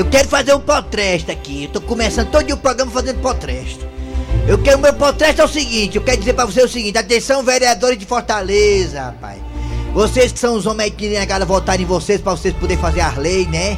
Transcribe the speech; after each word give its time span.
Eu 0.00 0.06
quero 0.06 0.26
fazer 0.30 0.54
um 0.54 0.60
potresto 0.60 1.30
aqui. 1.30 1.64
Eu 1.64 1.68
tô 1.68 1.80
começando 1.82 2.30
todo 2.30 2.50
o 2.50 2.56
programa 2.56 2.90
fazendo 2.90 3.20
potresto. 3.20 3.86
Eu 4.48 4.56
quero 4.56 4.78
meu 4.78 4.94
potresto 4.94 5.42
é 5.42 5.44
o 5.44 5.48
seguinte, 5.48 5.96
eu 5.96 6.02
quero 6.02 6.16
dizer 6.16 6.32
pra 6.32 6.46
você 6.46 6.62
o 6.62 6.68
seguinte, 6.68 6.96
atenção 6.96 7.42
vereadores 7.42 7.98
de 7.98 8.06
Fortaleza, 8.06 9.02
rapaz. 9.02 9.36
Vocês 9.92 10.32
que 10.32 10.38
são 10.38 10.54
os 10.54 10.64
homens 10.64 10.94
que 10.96 11.06
negaram 11.10 11.44
votar 11.44 11.78
em 11.78 11.84
vocês 11.84 12.18
pra 12.18 12.32
vocês 12.32 12.54
poderem 12.54 12.78
fazer 12.80 13.02
as 13.02 13.14
leis, 13.18 13.46
né? 13.48 13.76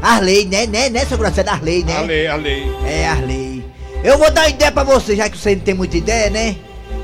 As 0.00 0.22
leis, 0.22 0.46
né, 0.46 0.66
né, 0.66 0.88
né, 0.88 1.04
seu 1.04 1.18
Grosselho? 1.18 1.50
As 1.50 1.60
leis, 1.60 1.84
né? 1.84 1.98
A 1.98 2.00
lei, 2.00 2.26
a 2.26 2.36
lei. 2.36 2.74
É, 2.86 3.06
as 3.06 3.20
leis. 3.20 3.62
Eu 4.02 4.16
vou 4.16 4.30
dar 4.30 4.40
uma 4.40 4.48
ideia 4.48 4.72
pra 4.72 4.84
você, 4.84 5.14
já 5.14 5.28
que 5.28 5.36
você 5.36 5.54
não 5.54 5.62
tem 5.62 5.74
muita 5.74 5.98
ideia, 5.98 6.30
né? 6.30 6.56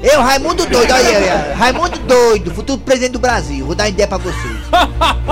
Eu, 0.02 0.22
Raimundo 0.22 0.64
doido, 0.64 0.90
olha 0.90 1.18
aí. 1.18 1.52
Raimundo 1.52 1.98
doido, 1.98 2.54
futuro 2.54 2.80
presidente 2.80 3.12
do 3.12 3.18
Brasil. 3.18 3.66
Vou 3.66 3.74
dar 3.74 3.84
uma 3.84 3.90
ideia 3.90 4.08
pra 4.08 4.16
vocês. 4.16 4.56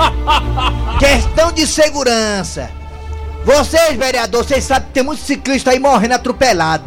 Questão 0.99 1.51
de 1.51 1.65
segurança. 1.65 2.69
Vocês, 3.43 3.97
vereador, 3.97 4.43
vocês 4.43 4.63
sabem 4.63 4.87
que 4.87 4.93
tem 4.93 5.03
muitos 5.03 5.25
ciclistas 5.25 5.73
aí 5.73 5.79
morrendo 5.79 6.13
atropelado 6.13 6.83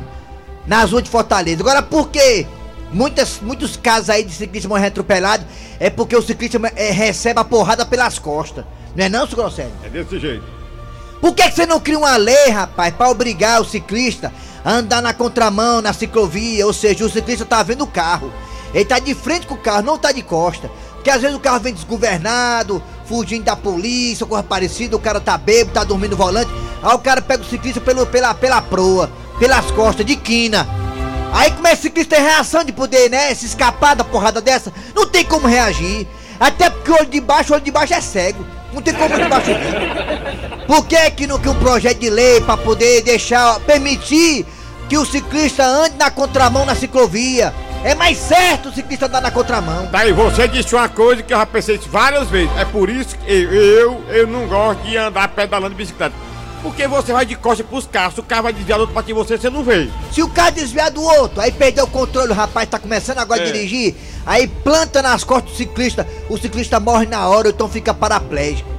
nas 0.66 0.92
ruas 0.92 1.02
de 1.02 1.10
Fortaleza. 1.10 1.60
Agora, 1.60 1.82
por 1.82 2.08
quê? 2.10 2.46
Muitas, 2.92 3.40
muitos 3.40 3.76
casos 3.76 4.08
aí 4.08 4.22
de 4.22 4.32
ciclistas 4.32 4.68
morrendo 4.68 4.88
atropelado 4.88 5.44
é 5.80 5.90
porque 5.90 6.14
o 6.14 6.22
ciclista 6.22 6.60
é, 6.76 6.92
recebe 6.92 7.40
a 7.40 7.44
porrada 7.44 7.84
pelas 7.84 8.20
costas. 8.20 8.64
Não 8.94 9.04
é 9.04 9.08
não, 9.08 9.26
seu 9.26 9.36
Grosselho? 9.36 9.72
É 9.82 9.88
desse 9.88 10.18
jeito. 10.20 10.44
Por 11.20 11.34
que, 11.34 11.42
que 11.42 11.56
você 11.56 11.66
não 11.66 11.80
cria 11.80 11.98
uma 11.98 12.16
lei, 12.16 12.50
rapaz, 12.50 12.94
pra 12.94 13.10
obrigar 13.10 13.60
o 13.60 13.64
ciclista 13.64 14.32
a 14.64 14.74
andar 14.74 15.02
na 15.02 15.12
contramão, 15.12 15.82
na 15.82 15.92
ciclovia? 15.92 16.64
Ou 16.66 16.72
seja, 16.72 17.04
o 17.04 17.10
ciclista 17.10 17.44
tá 17.44 17.64
vendo 17.64 17.82
o 17.82 17.88
carro. 17.88 18.32
Ele 18.72 18.84
tá 18.84 19.00
de 19.00 19.14
frente 19.14 19.46
com 19.46 19.54
o 19.54 19.58
carro, 19.58 19.82
não 19.82 19.98
tá 19.98 20.12
de 20.12 20.22
costa. 20.22 20.70
Porque 20.94 21.10
às 21.10 21.20
vezes 21.20 21.36
o 21.36 21.40
carro 21.40 21.60
vem 21.60 21.74
desgovernado, 21.74 22.80
fugindo 23.06 23.44
da 23.44 23.56
polícia, 23.56 24.26
coisa 24.26 24.42
parecida, 24.42 24.96
o 24.96 25.00
cara 25.00 25.20
tá 25.20 25.36
bêbado, 25.36 25.72
tá 25.72 25.84
dormindo 25.84 26.12
no 26.12 26.16
volante. 26.16 26.50
Aí 26.82 26.94
o 26.94 26.98
cara 26.98 27.20
pega 27.22 27.42
o 27.42 27.46
ciclista 27.46 27.80
pelo, 27.80 28.06
pela, 28.06 28.34
pela 28.34 28.60
proa, 28.62 29.10
pelas 29.38 29.70
costas, 29.70 30.04
de 30.04 30.16
quina. 30.16 30.66
Aí 31.32 31.50
como 31.50 31.66
é 31.66 31.70
que 31.70 31.78
o 31.78 31.82
ciclista 31.82 32.16
tem 32.16 32.24
reação 32.24 32.62
de 32.62 32.72
poder, 32.72 33.10
né? 33.10 33.34
Se 33.34 33.46
escapar 33.46 33.96
da 33.96 34.04
porrada 34.04 34.40
dessa, 34.40 34.72
não 34.94 35.06
tem 35.06 35.24
como 35.24 35.46
reagir. 35.46 36.06
Até 36.38 36.70
porque 36.70 36.90
o 36.90 36.94
olho 36.94 37.06
de 37.06 37.20
baixo, 37.20 37.52
o 37.52 37.54
olho 37.56 37.64
de 37.64 37.70
baixo 37.70 37.94
é 37.94 38.00
cego. 38.00 38.44
Não 38.72 38.82
tem 38.82 38.94
como 38.94 39.16
de 39.16 39.28
baixo. 39.28 39.50
Por 40.66 40.86
que 40.86 41.10
que 41.12 41.26
não 41.26 41.38
que 41.38 41.48
um 41.48 41.54
projeto 41.54 41.98
de 41.98 42.10
lei 42.10 42.40
pra 42.40 42.56
poder 42.56 43.02
deixar, 43.02 43.60
permitir 43.60 44.46
que 44.88 44.98
o 44.98 45.04
ciclista 45.04 45.64
ande 45.64 45.96
na 45.96 46.10
contramão 46.10 46.64
na 46.64 46.74
ciclovia? 46.74 47.54
É 47.84 47.94
mais 47.94 48.16
certo 48.16 48.70
o 48.70 48.72
ciclista 48.72 49.06
andar 49.06 49.20
na 49.20 49.30
contramão. 49.30 49.86
Tá 49.88 49.98
aí, 50.00 50.12
você 50.12 50.48
disse 50.48 50.74
uma 50.74 50.88
coisa 50.88 51.22
que 51.22 51.32
eu 51.34 51.38
já 51.38 51.44
pensei 51.44 51.78
várias 51.86 52.28
vezes. 52.30 52.50
É 52.56 52.64
por 52.64 52.88
isso 52.88 53.16
que 53.18 53.30
eu, 53.30 53.52
eu, 53.52 54.04
eu 54.08 54.26
não 54.26 54.46
gosto 54.48 54.82
de 54.82 54.96
andar 54.96 55.28
pedalando 55.28 55.70
de 55.70 55.76
bicicleta. 55.76 56.14
Porque 56.62 56.88
você 56.88 57.12
vai 57.12 57.26
de 57.26 57.34
costa 57.36 57.62
pros 57.62 57.86
carros, 57.86 58.14
se 58.14 58.20
o 58.20 58.22
carro 58.22 58.44
vai 58.44 58.52
desviar 58.54 58.78
do 58.78 58.82
outro 58.82 58.94
pra 58.94 59.02
que 59.02 59.12
você, 59.12 59.36
você 59.36 59.50
não 59.50 59.62
vê. 59.62 59.90
Se 60.10 60.22
o 60.22 60.30
carro 60.30 60.52
desviar 60.52 60.90
do 60.90 61.02
outro, 61.02 61.38
aí 61.42 61.52
perdeu 61.52 61.84
o 61.84 61.90
controle, 61.90 62.32
o 62.32 62.34
rapaz 62.34 62.66
tá 62.70 62.78
começando 62.78 63.18
agora 63.18 63.42
a 63.42 63.44
É. 63.46 63.52
dirigir, 63.52 63.94
aí 64.24 64.46
planta 64.48 65.02
nas 65.02 65.22
costas 65.22 65.50
do 65.52 65.56
ciclista, 65.58 66.06
o 66.30 66.38
ciclista 66.38 66.80
morre 66.80 67.04
na 67.04 67.28
hora, 67.28 67.50
então 67.50 67.68
fica 67.68 67.92
paraplégico. 67.92 68.73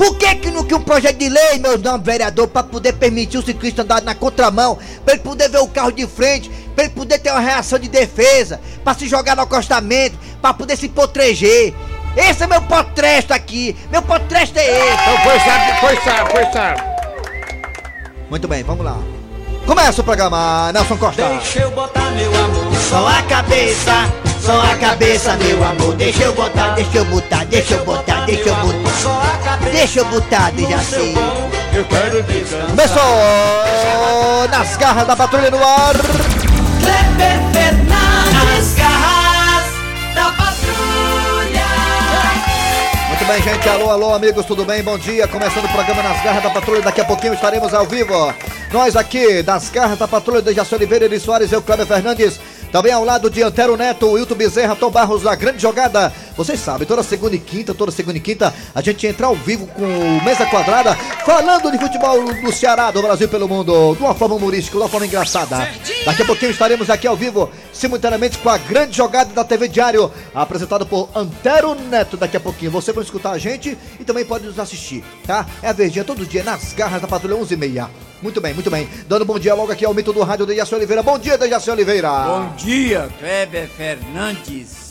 Por 0.00 0.16
que 0.16 0.34
que 0.36 0.50
não 0.50 0.64
que 0.64 0.74
um 0.74 0.80
projeto 0.80 1.18
de 1.18 1.28
lei, 1.28 1.58
meu 1.58 1.76
nome 1.76 2.02
vereador, 2.02 2.48
pra 2.48 2.62
poder 2.62 2.94
permitir 2.94 3.36
o 3.36 3.42
ciclista 3.42 3.82
andar 3.82 4.00
na 4.00 4.14
contramão, 4.14 4.78
pra 5.04 5.12
ele 5.12 5.22
poder 5.22 5.50
ver 5.50 5.58
o 5.58 5.68
carro 5.68 5.92
de 5.92 6.06
frente, 6.06 6.50
pra 6.74 6.84
ele 6.84 6.94
poder 6.94 7.18
ter 7.18 7.30
uma 7.30 7.40
reação 7.40 7.78
de 7.78 7.86
defesa, 7.86 8.58
pra 8.82 8.94
se 8.94 9.06
jogar 9.06 9.36
no 9.36 9.42
acostamento, 9.42 10.18
pra 10.40 10.54
poder 10.54 10.78
se 10.78 10.88
proteger. 10.88 11.74
Esse 12.16 12.44
é 12.44 12.46
meu 12.46 12.62
potresto 12.62 13.34
aqui, 13.34 13.76
meu 13.90 14.00
potresto 14.00 14.58
é 14.58 14.70
esse. 14.70 15.02
Então 15.02 15.18
foi 15.18 15.38
sabe, 15.40 15.80
foi 15.80 15.96
sabe, 15.96 16.30
foi 16.30 16.44
sabe. 16.50 16.82
Muito 18.30 18.48
bem, 18.48 18.62
vamos 18.62 18.86
lá. 18.86 18.96
Começa 19.66 20.00
o 20.00 20.04
programa, 20.04 20.72
Nelson 20.72 20.96
Costa. 20.96 21.24
Deixa 21.24 21.60
eu 21.60 21.70
botar 21.70 22.10
meu 22.10 22.34
amor. 22.34 22.74
Só 22.88 23.06
a 23.06 23.22
cabeça, 23.22 23.92
só 24.40 24.60
a 24.60 24.76
cabeça, 24.76 25.36
meu 25.36 25.62
amor. 25.64 25.94
Deixa 25.94 26.24
eu 26.24 26.34
botar, 26.34 26.70
deixa 26.74 26.98
eu 26.98 27.04
botar, 27.04 27.44
deixa 27.44 27.74
eu 27.74 27.84
botar, 27.84 28.24
deixa 28.26 28.48
eu 28.48 28.54
botar. 28.56 28.90
Só 29.00 29.10
a 29.22 29.38
cabeça. 29.44 29.70
Deixa 29.70 30.00
eu 30.00 30.04
botar, 30.06 30.50
no 30.52 30.56
Dejaci. 30.56 30.90
seu 30.90 31.12
bom. 31.12 31.50
Eu 31.72 31.84
quero 31.84 32.22
descansar. 32.24 32.66
Começou 32.70 34.48
nas 34.50 34.76
garras 34.76 35.06
da 35.06 35.16
patrulha 35.16 35.50
no 35.50 35.58
ar. 35.64 35.94
Kleber 36.80 37.40
Fernandes. 37.52 38.34
Nas 38.34 38.74
garras 38.74 39.64
da 40.14 40.24
patrulha. 40.32 41.66
Muito 43.08 43.24
bem, 43.24 43.42
gente. 43.42 43.68
Alô, 43.68 43.90
alô, 43.90 44.14
amigos, 44.14 44.44
tudo 44.46 44.64
bem? 44.64 44.82
Bom 44.82 44.98
dia. 44.98 45.28
Começando 45.28 45.66
o 45.66 45.68
programa 45.68 46.02
Nas 46.02 46.20
Garras 46.24 46.42
da 46.42 46.50
Patrulha. 46.50 46.82
Daqui 46.82 47.00
a 47.00 47.04
pouquinho 47.04 47.34
estaremos 47.34 47.72
ao 47.72 47.86
vivo. 47.86 48.34
Nós 48.72 48.94
aqui, 48.94 49.42
das 49.42 49.68
Garras 49.68 49.98
da 49.98 50.06
Patrulha, 50.06 50.40
Dejaci 50.40 50.76
Oliveira, 50.76 51.04
Eri 51.04 51.18
Soares, 51.18 51.50
eu, 51.50 51.60
Cláudio 51.60 51.86
Fernandes. 51.86 52.38
Também 52.70 52.92
ao 52.92 53.04
lado 53.04 53.28
de 53.28 53.42
Antero 53.42 53.76
Neto, 53.76 54.12
Wilton 54.12 54.36
Bezerra, 54.36 54.76
Tom 54.76 54.90
Barros, 54.90 55.22
da 55.22 55.34
grande 55.34 55.60
jogada. 55.60 56.12
Vocês 56.40 56.58
sabem, 56.58 56.86
toda 56.86 57.02
segunda 57.02 57.36
e 57.36 57.38
quinta, 57.38 57.74
toda 57.74 57.92
segunda 57.92 58.16
e 58.16 58.20
quinta, 58.20 58.54
a 58.74 58.80
gente 58.80 59.06
entra 59.06 59.26
ao 59.26 59.36
vivo 59.36 59.66
com 59.66 59.82
o 59.82 60.24
Mesa 60.24 60.46
Quadrada, 60.46 60.94
falando 60.94 61.70
de 61.70 61.76
futebol 61.76 62.32
do 62.32 62.50
Ceará, 62.50 62.90
do 62.90 63.02
Brasil 63.02 63.28
pelo 63.28 63.46
mundo, 63.46 63.94
de 63.94 64.02
uma 64.02 64.14
forma 64.14 64.36
humorística, 64.36 64.74
de 64.74 64.82
uma 64.82 64.88
forma 64.88 65.04
engraçada. 65.04 65.68
Daqui 66.02 66.22
a 66.22 66.24
pouquinho 66.24 66.50
estaremos 66.50 66.88
aqui 66.88 67.06
ao 67.06 67.14
vivo, 67.14 67.50
simultaneamente 67.74 68.38
com 68.38 68.48
a 68.48 68.56
grande 68.56 68.96
jogada 68.96 69.34
da 69.34 69.44
TV 69.44 69.68
Diário, 69.68 70.10
apresentado 70.34 70.86
por 70.86 71.10
Antero 71.14 71.74
Neto. 71.74 72.16
Daqui 72.16 72.38
a 72.38 72.40
pouquinho 72.40 72.70
você 72.70 72.90
vai 72.90 73.04
escutar 73.04 73.32
a 73.32 73.38
gente 73.38 73.76
e 74.00 74.04
também 74.04 74.24
pode 74.24 74.46
nos 74.46 74.58
assistir, 74.58 75.04
tá? 75.26 75.44
É 75.62 75.68
a 75.68 75.74
verdinha 75.74 76.06
todo 76.06 76.24
dia 76.24 76.42
nas 76.42 76.72
garras 76.72 77.02
da 77.02 77.06
Patrulha 77.06 77.36
11 77.36 77.52
e 77.52 77.56
meia. 77.58 77.90
Muito 78.22 78.40
bem, 78.40 78.52
muito 78.52 78.70
bem. 78.70 78.88
Dando 79.06 79.24
bom 79.24 79.38
dia 79.38 79.54
logo 79.54 79.72
aqui 79.72 79.84
ao 79.84 79.94
mito 79.94 80.12
do 80.12 80.22
rádio 80.22 80.46
Dejaci 80.46 80.74
Oliveira. 80.74 81.02
Bom 81.02 81.18
dia, 81.18 81.38
Dejaci 81.38 81.70
Oliveira. 81.70 82.10
Bom 82.10 82.54
dia, 82.56 83.08
Kleber 83.18 83.68
Fernandes, 83.68 84.89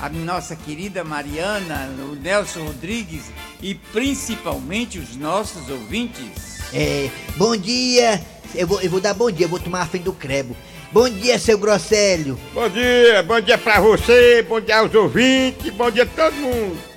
a 0.00 0.08
nossa 0.08 0.56
querida 0.56 1.04
Mariana, 1.04 1.90
o 2.10 2.14
Nelson 2.14 2.64
Rodrigues 2.64 3.24
e 3.62 3.74
principalmente 3.74 4.98
os 4.98 5.14
nossos 5.14 5.68
ouvintes. 5.68 6.60
É, 6.72 7.10
bom 7.36 7.56
dia. 7.56 8.20
Eu 8.54 8.66
vou, 8.66 8.80
eu 8.80 8.90
vou 8.90 9.00
dar 9.00 9.14
bom 9.14 9.30
dia, 9.30 9.44
eu 9.44 9.50
vou 9.50 9.60
tomar 9.60 9.82
a 9.82 9.86
frente 9.86 10.04
do 10.04 10.12
crebo. 10.12 10.56
Bom 10.90 11.08
dia, 11.08 11.38
seu 11.38 11.56
Grosselho. 11.56 12.38
Bom 12.52 12.68
dia, 12.68 13.22
bom 13.22 13.40
dia 13.40 13.56
pra 13.56 13.80
você, 13.80 14.42
bom 14.42 14.60
dia 14.60 14.78
aos 14.78 14.92
ouvintes, 14.94 15.72
bom 15.74 15.90
dia 15.90 16.02
a 16.02 16.06
todo 16.06 16.34
mundo. 16.34 16.89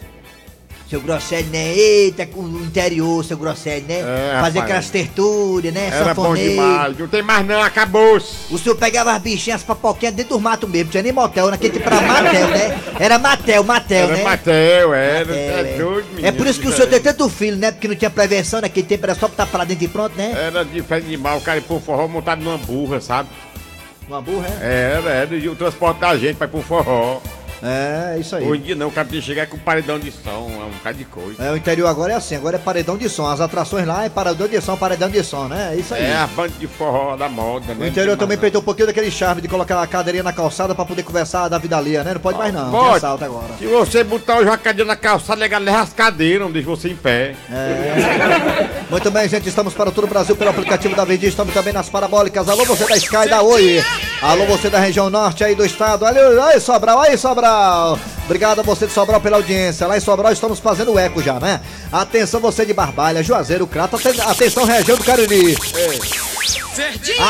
Seu 0.93 1.01
Grosselho, 1.01 1.47
né? 1.47 1.73
Eita, 1.73 2.23
com 2.27 2.41
o 2.41 2.65
interior, 2.65 3.25
seu 3.25 3.35
Grosselho, 3.35 3.83
né? 3.87 4.01
É, 4.01 4.39
Fazer 4.39 4.59
aquelas 4.59 4.91
tertúlias, 4.91 5.73
né? 5.73 5.89
Era 5.91 6.13
bom 6.13 6.35
demais, 6.35 6.95
não 6.99 7.07
tem 7.07 7.23
mais 7.23 7.43
não, 7.47 7.63
acabou-se. 7.63 8.53
O 8.53 8.59
senhor 8.59 8.75
pegava 8.75 9.11
as 9.11 9.19
bichinhas, 9.19 9.61
as 9.61 9.65
papoquinhas 9.65 10.13
dentro 10.13 10.37
do 10.37 10.39
mato 10.39 10.67
mesmo, 10.67 10.83
não 10.83 10.91
tinha 10.91 11.01
nem 11.01 11.11
motel, 11.11 11.49
naquele 11.49 11.79
tempo 11.79 11.87
era 11.87 11.99
Matel, 11.99 12.47
né? 12.47 12.79
Era 12.99 13.17
Matel, 13.17 13.63
Matel, 13.63 14.03
Era 14.03 14.17
né? 14.17 14.23
Matel, 14.23 14.93
era, 14.93 15.25
Matel, 15.25 15.33
é 15.33 15.59
é. 15.73 15.77
doido, 15.79 16.07
menino. 16.09 16.27
É 16.27 16.31
por 16.31 16.45
isso 16.45 16.59
que 16.59 16.67
o 16.67 16.71
senhor 16.71 16.87
tem 16.87 16.99
tanto 16.99 17.27
filho, 17.27 17.57
né? 17.57 17.71
Porque 17.71 17.87
não 17.87 17.95
tinha 17.95 18.11
prevenção 18.11 18.61
naquele 18.61 18.85
tempo, 18.85 19.03
era 19.03 19.15
só 19.15 19.27
botar 19.27 19.47
pra 19.47 19.63
dentro 19.63 19.85
e 19.85 19.87
pronto, 19.87 20.15
né? 20.15 20.31
Era 20.37 20.63
diferente 20.63 21.07
demais, 21.07 21.41
o 21.41 21.43
cara 21.43 21.57
ia 21.57 21.63
pro 21.63 21.79
forró 21.79 22.07
montado 22.07 22.43
numa 22.43 22.59
burra, 22.59 23.01
sabe? 23.01 23.29
Uma 24.07 24.21
burra, 24.21 24.45
é? 24.61 24.97
Era, 24.99 25.09
era, 25.09 25.35
e 25.35 25.49
o 25.49 25.55
transporte 25.55 26.01
da 26.01 26.15
gente 26.15 26.35
pra 26.35 26.45
ir 26.45 26.51
pro 26.51 26.61
forró. 26.61 27.19
É, 27.63 28.17
isso 28.19 28.35
aí. 28.35 28.45
Hoje 28.45 28.61
em 28.61 28.65
dia 28.65 28.75
não, 28.75 28.89
o 28.89 28.91
cara 28.91 29.07
tem 29.07 29.19
que 29.21 29.25
chegar 29.25 29.47
com 29.47 29.57
paredão 29.57 29.97
de 29.97 30.11
som, 30.11 30.51
é 30.61 30.65
um 30.65 30.71
bocado 30.71 30.97
de 30.97 31.05
coisa. 31.05 31.41
É, 31.41 31.49
o 31.49 31.55
interior 31.55 31.87
agora 31.87 32.11
é 32.11 32.15
assim, 32.15 32.35
agora 32.35 32.57
é 32.57 32.59
paredão 32.59 32.97
de 32.97 33.07
som. 33.07 33.25
As 33.25 33.39
atrações 33.39 33.87
lá 33.87 34.03
é 34.03 34.09
paredão 34.09 34.49
de 34.49 34.59
som, 34.59 34.75
paredão 34.75 35.09
de 35.09 35.23
som, 35.23 35.47
né? 35.47 35.71
É 35.73 35.77
isso 35.77 35.93
aí. 35.93 36.03
É 36.03 36.17
a 36.17 36.27
banda 36.27 36.51
de 36.59 36.67
forró 36.67 37.15
da 37.15 37.29
moda, 37.29 37.73
né? 37.73 37.85
O 37.85 37.87
interior 37.87 38.17
também 38.17 38.37
perdeu 38.37 38.59
um 38.59 38.63
pouquinho 38.63 38.87
daquele 38.87 39.09
charme 39.09 39.41
de 39.41 39.47
colocar 39.47 39.81
a 39.81 39.87
cadeirinha 39.87 40.23
na 40.23 40.33
calçada 40.33 40.75
pra 40.75 40.83
poder 40.83 41.03
conversar 41.03 41.47
da 41.47 41.57
vida 41.57 41.77
alheia, 41.77 42.03
né? 42.03 42.13
Não 42.13 42.19
pode 42.19 42.37
mais 42.37 42.53
não, 42.53 42.69
tem 42.69 42.79
Pode. 42.79 42.97
assalto 42.97 43.23
agora. 43.23 43.53
Se 43.57 43.65
você 43.65 44.03
botar 44.03 44.39
hoje 44.39 44.49
uma 44.49 44.57
cadeira 44.57 44.87
na 44.87 44.97
calçada, 44.97 45.39
legal, 45.39 45.61
leva 45.61 45.81
as 45.81 45.93
cadeiras, 45.93 46.41
não 46.41 46.51
deixa 46.51 46.67
você 46.67 46.89
em 46.89 46.95
pé. 46.97 47.33
É. 47.49 48.83
Muito 48.89 49.09
bem, 49.09 49.29
gente, 49.29 49.47
estamos 49.47 49.73
para 49.73 49.89
todo 49.89 50.03
o 50.03 50.07
Brasil 50.07 50.35
pelo 50.35 50.49
aplicativo 50.49 50.95
da 50.95 51.05
Verdinha, 51.05 51.29
estamos 51.29 51.53
também 51.53 51.71
nas 51.71 51.87
parabólicas. 51.87 52.49
Alô, 52.49 52.65
você 52.65 52.85
da 52.85 52.97
Sky, 52.97 53.29
da 53.29 53.41
Oi. 53.41 53.81
Alô, 54.23 54.45
você 54.45 54.69
da 54.69 54.79
região 54.79 55.09
norte 55.09 55.43
aí 55.43 55.53
do 55.53 55.65
estado. 55.65 56.05
Olha 56.05 56.45
aí, 56.45 56.59
Sobral, 56.59 57.01
aí, 57.01 57.17
Sobral. 57.17 57.99
Obrigado 58.23 58.59
a 58.59 58.63
você 58.63 58.87
de 58.87 58.93
Sobral 58.93 59.19
pela 59.19 59.35
audiência. 59.35 59.85
Lá 59.85 59.97
em 59.97 59.99
Sobral 59.99 60.31
estamos 60.31 60.59
fazendo 60.59 60.97
eco 60.97 61.21
já, 61.21 61.39
né? 61.41 61.59
Atenção 61.91 62.39
você 62.39 62.65
de 62.65 62.73
Barbalha, 62.73 63.21
Juazeiro, 63.21 63.67
Crato. 63.67 63.97
Aten- 63.97 64.21
Atenção, 64.21 64.63
região 64.63 64.97
do 64.97 65.03
Cariri. 65.03 65.57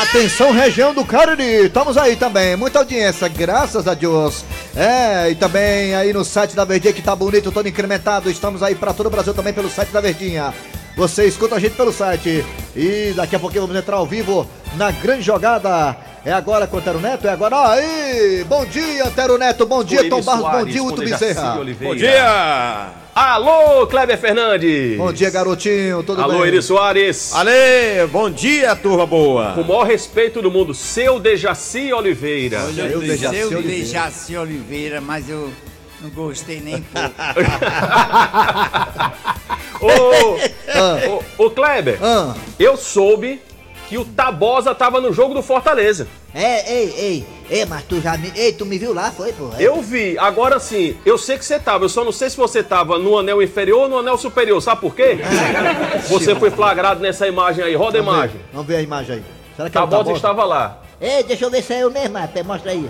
Atenção, 0.02 0.52
região 0.52 0.94
do 0.94 1.04
Cariri. 1.04 1.66
Estamos 1.66 1.96
aí 1.96 2.14
também. 2.14 2.54
Muita 2.54 2.78
audiência, 2.78 3.26
graças 3.26 3.88
a 3.88 3.94
Deus. 3.94 4.44
É, 4.76 5.30
e 5.30 5.34
também 5.34 5.96
aí 5.96 6.12
no 6.12 6.24
site 6.24 6.54
da 6.54 6.64
Verdinha 6.64 6.92
que 6.92 7.02
tá 7.02 7.16
bonito, 7.16 7.50
todo 7.50 7.68
incrementado. 7.68 8.30
Estamos 8.30 8.62
aí 8.62 8.76
para 8.76 8.94
todo 8.94 9.06
o 9.06 9.10
Brasil 9.10 9.34
também 9.34 9.52
pelo 9.52 9.68
site 9.68 9.88
da 9.90 10.00
Verdinha. 10.00 10.54
Você 10.96 11.24
escuta 11.24 11.56
a 11.56 11.58
gente 11.58 11.74
pelo 11.74 11.92
site. 11.92 12.46
E 12.76 13.12
daqui 13.16 13.34
a 13.34 13.40
pouquinho 13.40 13.62
vamos 13.66 13.76
entrar 13.76 13.96
ao 13.96 14.06
vivo 14.06 14.46
na 14.76 14.92
grande 14.92 15.22
jogada. 15.22 15.96
É 16.24 16.32
agora 16.32 16.66
com 16.66 16.76
o 16.76 16.80
Antero 16.80 16.98
Neto? 17.00 17.26
É 17.26 17.30
agora. 17.30 17.72
Aí! 17.72 18.44
Bom 18.48 18.64
dia, 18.64 19.04
Antero 19.06 19.36
Neto. 19.36 19.66
Bom 19.66 19.84
dia, 19.84 20.08
Tom 20.08 20.22
Barros. 20.22 20.50
Bom 20.50 20.64
dia, 20.64 20.82
Uto 20.82 21.02
Dejaci 21.02 21.26
Bezerra. 21.26 21.58
Oliveira. 21.60 21.92
Bom 21.94 21.98
dia! 21.98 22.88
Alô, 23.14 23.86
Kleber 23.86 24.18
Fernandes! 24.18 24.96
Bom 24.96 25.12
dia, 25.12 25.30
garotinho, 25.30 26.02
tudo 26.02 26.20
Alô, 26.22 26.38
bem? 26.38 26.48
Eri 26.48 26.62
Soares! 26.62 27.32
Ale, 27.34 28.06
bom 28.10 28.28
dia, 28.30 28.74
turma 28.74 29.06
boa. 29.06 29.52
Com 29.52 29.60
o 29.60 29.64
maior 29.68 29.84
respeito 29.86 30.40
do 30.42 30.50
mundo, 30.50 30.72
seu 30.74 31.20
Dejaci 31.20 31.92
Oliveira. 31.92 32.64
Olha, 32.64 32.82
Eu 32.82 32.90
eu 32.92 33.00
Dejaci 33.00 33.44
o 33.44 33.46
Oliveira. 33.58 33.84
Dejaci 33.84 34.36
Oliveira, 34.36 35.00
mas 35.00 35.28
eu 35.28 35.52
não 36.00 36.10
gostei 36.10 36.60
nem 36.60 36.80
pouco. 36.82 37.14
Ô, 39.80 39.86
ô, 41.38 41.44
ô, 41.46 41.50
Kleber, 41.50 41.98
Ah, 42.02 42.34
eu 42.58 42.76
soube 42.76 43.40
que 43.88 43.98
o 43.98 44.04
Tabosa 44.04 44.74
tava 44.74 45.00
no 45.00 45.12
jogo 45.12 45.34
do 45.34 45.42
Fortaleza. 45.42 46.06
É, 46.34 46.72
ei, 46.72 46.94
ei, 46.96 47.26
ei, 47.48 47.64
mas 47.64 47.84
tu 47.84 48.00
já 48.00 48.16
me. 48.16 48.32
Ei, 48.34 48.52
tu 48.52 48.66
me 48.66 48.78
viu 48.78 48.92
lá, 48.92 49.10
foi, 49.12 49.32
pô? 49.32 49.50
É. 49.56 49.62
Eu 49.62 49.80
vi, 49.80 50.18
agora 50.18 50.58
sim, 50.58 50.96
eu 51.06 51.16
sei 51.16 51.38
que 51.38 51.44
você 51.44 51.58
tava, 51.58 51.84
eu 51.84 51.88
só 51.88 52.04
não 52.04 52.10
sei 52.10 52.28
se 52.28 52.36
você 52.36 52.62
tava 52.62 52.98
no 52.98 53.16
anel 53.18 53.40
inferior 53.42 53.82
ou 53.82 53.88
no 53.88 53.98
anel 53.98 54.18
superior, 54.18 54.60
sabe 54.60 54.80
por 54.80 54.94
quê? 54.94 55.18
Você 56.08 56.34
foi 56.34 56.50
flagrado 56.50 57.00
nessa 57.00 57.28
imagem 57.28 57.64
aí, 57.64 57.74
roda 57.74 57.98
a 57.98 58.02
vamos 58.02 58.14
ver, 58.14 58.24
imagem. 58.24 58.40
Vamos 58.52 58.66
ver 58.66 58.76
a 58.76 58.82
imagem 58.82 59.16
aí. 59.16 59.24
Será 59.56 59.70
que 59.70 59.78
é 59.78 59.80
o 59.80 59.82
Tabosa 59.84 60.02
Tabosa? 60.04 60.16
estava 60.16 60.44
lá. 60.44 60.82
Ei, 61.00 61.22
deixa 61.22 61.44
eu 61.44 61.50
ver 61.50 61.62
se 61.62 61.72
é 61.74 61.82
eu 61.82 61.90
mesmo, 61.90 62.18
rapaz, 62.18 62.46
mostra 62.46 62.72
aí. 62.72 62.88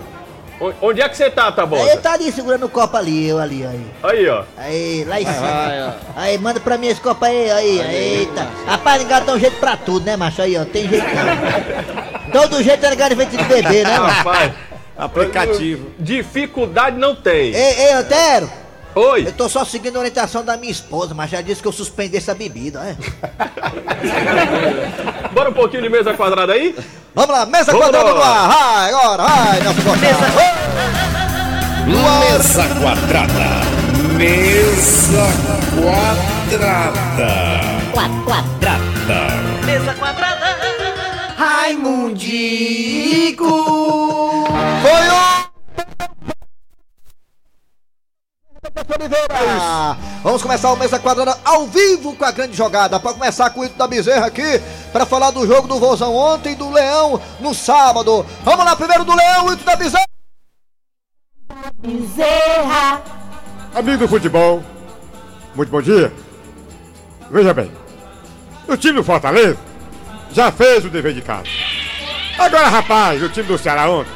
Onde 0.81 1.01
é 1.01 1.09
que 1.09 1.17
você 1.17 1.29
tá, 1.29 1.47
Aí 1.47 1.51
Tabosa? 1.53 1.89
ele 1.91 1.97
tá 2.01 2.13
ali 2.13 2.31
segurando 2.31 2.65
o 2.65 2.69
copo 2.69 2.95
ali, 2.95 3.27
eu 3.27 3.39
ali, 3.39 3.65
aí. 3.65 3.85
Aí, 4.03 4.29
ó. 4.29 4.43
Aí, 4.57 5.03
lá 5.05 5.19
em 5.19 5.25
cima. 5.25 5.95
Aí, 6.15 6.37
manda 6.37 6.59
pra 6.59 6.77
mim 6.77 6.87
esse 6.87 7.01
copo 7.01 7.25
aí, 7.25 7.51
aí, 7.51 7.79
eita. 8.19 8.47
Rapaz, 8.65 9.01
negado 9.03 9.25
dá 9.25 9.33
um 9.33 9.39
jeito 9.39 9.57
pra 9.59 9.75
tudo, 9.75 10.05
né, 10.05 10.15
macho? 10.15 10.41
Aí, 10.41 10.57
ó, 10.57 10.63
tem 10.63 10.87
jeito 10.87 11.05
não. 11.13 12.31
Todo 12.31 12.63
jeito 12.63 12.85
é 12.85 12.89
negado 12.89 13.15
feito 13.15 13.35
de 13.37 13.43
beber, 13.43 13.85
né, 13.85 13.99
macho? 13.99 14.15
Rapaz, 14.17 14.51
Aplicativo. 14.97 15.91
dificuldade 15.99 16.97
não 16.97 17.13
tem. 17.15 17.53
Ei, 17.53 17.87
ei, 17.87 17.91
Antero, 17.93 18.49
Oi. 18.95 19.27
eu 19.27 19.33
tô 19.33 19.49
só 19.49 19.65
seguindo 19.65 19.97
a 19.97 19.99
orientação 19.99 20.41
da 20.43 20.55
minha 20.55 20.71
esposa, 20.71 21.13
mas 21.13 21.29
já 21.29 21.41
disse 21.41 21.61
que 21.61 21.67
eu 21.67 21.73
suspendi 21.73 22.15
essa 22.17 22.33
bebida, 22.33 22.79
é. 22.79 22.95
Bora 25.33 25.49
um 25.49 25.53
pouquinho 25.53 25.83
de 25.83 25.89
mesa 25.89 26.13
quadrada 26.13 26.53
aí? 26.53 26.73
Vamos 27.13 27.35
lá, 27.35 27.45
mesa 27.45 27.71
Vamos 27.73 27.87
quadrada 27.87 28.09
no 28.11 28.17
lá. 28.17 28.27
ar. 28.27 28.47
Vai, 28.47 28.89
agora, 28.93 29.23
vai, 29.23 29.59
Nelson 29.61 29.81
Costa. 29.81 30.07
Mesa 31.85 32.63
quadrada. 32.79 33.49
Mesa 34.17 35.27
quadrada. 35.75 37.31
Quadrada. 37.93 38.75
Raimundico. 41.37 43.51
Foi 44.81 45.07
o... 45.09 45.44
Oliveira. 48.75 49.97
Vamos 50.21 50.41
começar 50.41 50.71
o 50.71 50.75
Mesa 50.75 50.99
Quadrada 50.99 51.37
ao 51.45 51.65
vivo 51.67 52.15
com 52.15 52.25
a 52.25 52.31
grande 52.31 52.55
jogada. 52.57 52.99
Para 52.99 53.13
começar 53.13 53.49
com 53.51 53.61
o 53.61 53.65
Ito 53.65 53.77
da 53.77 53.87
Bezerra 53.87 54.25
aqui, 54.25 54.61
para 54.91 55.05
falar 55.05 55.31
do 55.31 55.47
jogo 55.47 55.67
do 55.67 55.79
Vozão 55.79 56.13
ontem 56.15 56.53
e 56.53 56.55
do 56.55 56.69
Leão 56.69 57.21
no 57.39 57.53
sábado. 57.53 58.25
Vamos 58.43 58.65
lá, 58.65 58.75
primeiro 58.75 59.05
do 59.05 59.15
Leão, 59.15 59.53
Ito 59.53 59.63
da 59.63 59.75
Bezerra. 59.75 60.05
Amigo 63.73 63.97
do 63.97 64.07
futebol, 64.07 64.63
muito 65.53 65.69
bom 65.69 65.81
dia. 65.81 66.11
Veja 67.29 67.53
bem, 67.53 67.71
o 68.67 68.77
time 68.77 68.93
do 68.93 69.03
Fortaleza 69.03 69.57
já 70.31 70.51
fez 70.51 70.85
o 70.85 70.89
dever 70.89 71.13
de 71.13 71.21
casa. 71.21 71.49
Agora, 72.37 72.67
rapaz, 72.67 73.21
o 73.21 73.29
time 73.29 73.47
do 73.47 73.57
Ceará 73.57 73.89
ontem, 73.89 74.11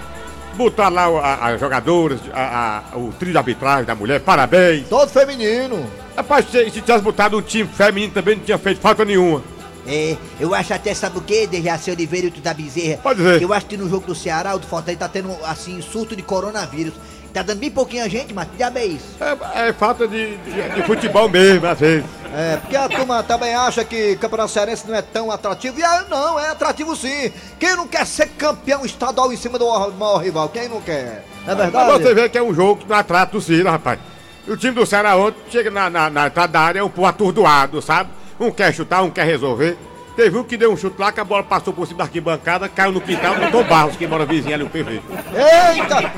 botar 0.55 0.89
lá 0.89 1.09
o- 1.09 1.19
as 1.19 1.59
jogadoras, 1.59 2.19
a- 2.33 2.83
a- 2.93 2.97
o 2.97 3.11
trio 3.17 3.31
de 3.31 3.37
arbitragem 3.37 3.85
da 3.85 3.95
mulher, 3.95 4.19
parabéns. 4.21 4.87
Todo 4.87 5.09
feminino. 5.09 5.85
Rapaz, 6.15 6.45
se, 6.51 6.65
se 6.69 6.81
tivesse 6.81 7.03
botado 7.03 7.37
um 7.37 7.41
time 7.41 7.67
feminino 7.67 8.13
também 8.13 8.35
não 8.35 8.43
tinha 8.43 8.57
feito 8.57 8.81
falta 8.81 9.05
nenhuma. 9.05 9.41
É, 9.87 10.17
eu 10.39 10.53
acho 10.53 10.73
até, 10.73 10.93
sabe 10.93 11.17
o 11.17 11.21
que, 11.21 11.47
Dejaci 11.47 11.89
Oliveira 11.89 12.27
e 12.27 12.31
tu 12.31 12.41
da 12.41 12.53
Bezerra? 12.53 12.99
Pode 13.01 13.21
ver. 13.21 13.41
Eu 13.41 13.51
acho 13.53 13.65
que 13.65 13.77
no 13.77 13.89
jogo 13.89 14.05
do 14.07 14.13
Ceará, 14.13 14.53
o 14.53 14.59
do 14.59 14.67
Fortaleza 14.67 14.99
tá 14.99 15.07
tendo, 15.07 15.31
assim, 15.45 15.81
surto 15.81 16.15
de 16.15 16.21
coronavírus. 16.21 16.93
Tá 17.33 17.43
dando 17.43 17.59
bem 17.59 17.69
pouquinha 17.69 18.09
gente, 18.09 18.33
mas 18.33 18.47
que 18.49 18.57
diabo 18.57 18.79
é 18.79 18.85
isso? 18.85 19.15
É, 19.21 19.67
é 19.69 19.73
falta 19.73 20.07
de, 20.07 20.35
de- 20.37 20.69
de 20.75 20.83
futebol 20.83 21.29
mesmo, 21.29 21.67
às 21.67 21.79
vezes. 21.79 22.05
É, 22.33 22.57
porque 22.57 22.75
a 22.75 22.87
turma 22.89 23.23
também 23.23 23.53
acha 23.55 23.83
que 23.83 24.15
Campeonato 24.17 24.51
Cearense 24.51 24.87
não 24.87 24.95
é 24.95 25.01
tão 25.01 25.31
atrativo. 25.31 25.79
E 25.79 25.83
ah, 25.83 26.05
não, 26.09 26.39
é 26.39 26.49
atrativo 26.49 26.95
sim. 26.95 27.31
Quem 27.59 27.75
não 27.75 27.87
quer 27.87 28.05
ser 28.05 28.27
campeão 28.29 28.85
estadual 28.85 29.31
em 29.33 29.37
cima 29.37 29.57
do 29.59 29.65
maior 29.91 30.17
rival? 30.17 30.49
Quem 30.49 30.67
não 30.69 30.81
quer? 30.81 31.23
Não 31.45 31.53
é 31.53 31.55
verdade? 31.55 32.03
você 32.03 32.13
ver 32.13 32.29
que 32.29 32.37
é 32.37 32.43
um 32.43 32.53
jogo 32.53 32.81
que 32.81 32.89
não 32.89 32.95
atrata 32.97 33.37
o 33.37 33.41
Ciro, 33.41 33.69
rapaz. 33.69 33.99
O 34.47 34.57
time 34.57 34.73
do 34.73 34.85
Ceará 34.85 35.15
ontem 35.15 35.39
chega 35.51 35.69
na, 35.69 35.89
na, 35.89 36.09
na 36.09 36.27
entrada 36.27 36.51
da 36.53 36.59
área, 36.61 36.79
é 36.79 36.83
um 36.83 36.89
pouco 36.89 37.07
atordoado, 37.09 37.81
sabe? 37.81 38.09
Um 38.39 38.49
quer 38.51 38.73
chutar, 38.73 39.03
um 39.03 39.09
quer 39.11 39.25
resolver. 39.25 39.77
Teve 40.15 40.37
um 40.37 40.43
que 40.43 40.57
deu 40.57 40.71
um 40.73 40.75
chute 40.75 40.99
lá, 40.99 41.11
que 41.13 41.19
a 41.19 41.23
bola 41.23 41.43
passou 41.43 41.71
por 41.71 41.87
cima 41.87 41.99
da 41.99 42.03
arquibancada, 42.03 42.67
caiu 42.67 42.91
no 42.91 42.99
quintal, 42.99 43.35
botou 43.35 43.63
Barros, 43.63 43.95
que 43.95 44.05
mora 44.05 44.25
vizinho 44.25 44.53
ali 44.53 44.63
no 44.63 44.69
PV. 44.69 45.01
Eita! 45.33 46.11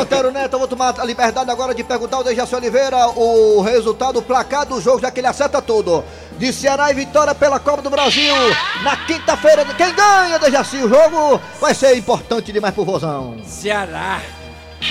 Ô, 0.00 0.02
Antero 0.02 0.30
Neto, 0.30 0.54
eu 0.54 0.58
vou 0.58 0.66
tomar 0.66 0.98
a 0.98 1.04
liberdade 1.04 1.50
agora 1.50 1.74
de 1.74 1.84
perguntar 1.84 2.16
ao 2.16 2.24
Dejaci 2.24 2.54
Oliveira 2.54 3.08
o 3.08 3.60
resultado, 3.60 4.18
o 4.18 4.22
placar 4.22 4.64
do 4.64 4.80
jogo, 4.80 4.98
já 4.98 5.10
que 5.10 5.20
ele 5.20 5.26
acerta 5.26 5.60
tudo. 5.60 6.02
De 6.38 6.50
Ceará 6.54 6.90
e 6.90 6.94
Vitória 6.94 7.34
pela 7.34 7.60
Copa 7.60 7.82
do 7.82 7.90
Brasil, 7.90 8.34
na 8.82 8.96
quinta-feira. 8.96 9.62
Quem 9.76 9.94
ganha, 9.94 10.38
Dejaci? 10.38 10.78
O 10.78 10.88
jogo 10.88 11.38
vai 11.60 11.74
ser 11.74 11.94
importante 11.98 12.50
demais 12.50 12.74
pro 12.74 12.82
Vozão. 12.82 13.36
Ceará. 13.44 14.22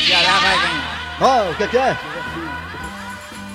Ceará 0.06 0.40
vai 0.40 0.58
ganhar. 0.60 1.18
Ó, 1.22 1.52
o 1.52 1.56
que 1.56 1.68
que 1.68 1.78
é? 1.78 1.98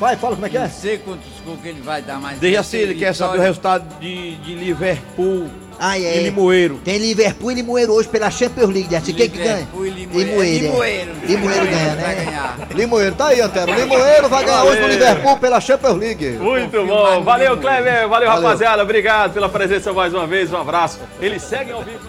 Vai, 0.00 0.16
fala 0.16 0.34
como 0.34 0.46
é 0.46 0.50
que 0.50 0.58
Não 0.58 0.64
é. 0.64 0.68
sei 0.68 0.98
quantos 0.98 1.30
gols 1.44 1.60
que 1.62 1.68
ele 1.68 1.80
vai 1.80 2.02
dar, 2.02 2.18
assim, 2.18 2.62
ser 2.64 2.78
ele 2.78 2.94
quer 2.96 3.14
saber 3.14 3.38
o 3.38 3.40
resultado 3.40 4.00
de, 4.00 4.34
de 4.38 4.54
Liverpool 4.56 5.48
Ah, 5.78 5.98
é. 5.98 6.18
e 6.18 6.22
Limoeiro. 6.24 6.80
Tem 6.84 6.98
Liverpool 6.98 7.50
e 7.52 7.54
Limoeiro 7.54 7.92
hoje 7.92 8.08
pela 8.08 8.30
Champions 8.30 8.70
League, 8.70 8.88
Dejaci. 8.88 9.12
Quem 9.12 9.28
que 9.28 9.38
ganha? 9.38 9.66
Liverpool 9.74 9.86
e 9.86 9.90
Limoeiro. 9.90 10.28
Limoeiro, 10.28 10.44
é. 10.44 10.68
Limoeiro. 10.68 11.12
Limoeiro 11.26 11.66
ganha, 11.66 11.96
Vai 11.96 12.14
né? 12.14 12.24
ganhar. 12.24 12.58
Limoeiro, 12.74 13.14
tá 13.14 13.26
aí, 13.28 13.40
Antero. 13.40 13.74
Limoeiro 13.74 14.28
vai 14.28 14.44
ganhar 14.44 14.64
hoje 14.64 14.80
no 14.80 14.88
Liverpool 14.88 15.36
pela 15.38 15.60
Champions 15.60 15.96
League. 15.96 16.26
Muito 16.38 16.64
Confio 16.70 16.86
bom. 16.86 17.22
Valeu. 17.22 17.56
Kleber. 17.58 18.08
Valeu, 18.08 18.28
Valeu. 18.28 18.30
rapaziada. 18.30 18.82
Obrigado 18.82 19.32
pela 19.34 19.48
presença 19.48 19.92
mais 19.92 20.12
uma 20.14 20.26
vez. 20.26 20.52
Um 20.52 20.56
abraço. 20.56 21.00
Eles 21.20 21.42
seguem 21.42 21.72
ao 21.72 21.82
vivo. 21.82 22.00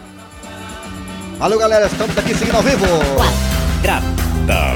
Valeu, 1.38 1.60
galera. 1.60 1.88
Estamos 1.88 2.18
aqui 2.18 2.34
seguindo 2.36 2.56
ao 2.56 2.64
vivo. 2.64 2.86
Quadrada. 4.46 4.74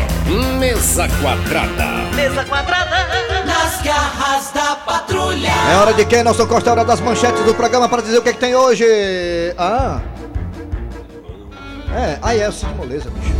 Mesa 2.15 2.43
quadrada. 2.45 3.07
Nas 3.45 3.81
garras 3.81 4.51
da 4.51 4.75
patrulha. 4.77 5.51
É 5.71 5.75
hora 5.75 5.93
de 5.93 6.05
quem, 6.05 6.23
Nelson 6.23 6.47
Costa? 6.47 6.69
É 6.69 6.73
hora 6.73 6.85
das 6.85 6.99
manchetes 6.99 7.43
do 7.43 7.53
programa 7.53 7.87
para 7.87 8.01
dizer 8.01 8.17
o 8.17 8.21
que, 8.21 8.29
é 8.29 8.33
que 8.33 8.39
tem 8.39 8.55
hoje. 8.55 8.83
Ah. 9.57 10.01
É, 11.93 12.17
aí 12.21 12.39
é 12.39 12.49
o 12.49 12.51
Cid 12.51 12.73
Moleza, 12.75 13.09
bicho. 13.11 13.33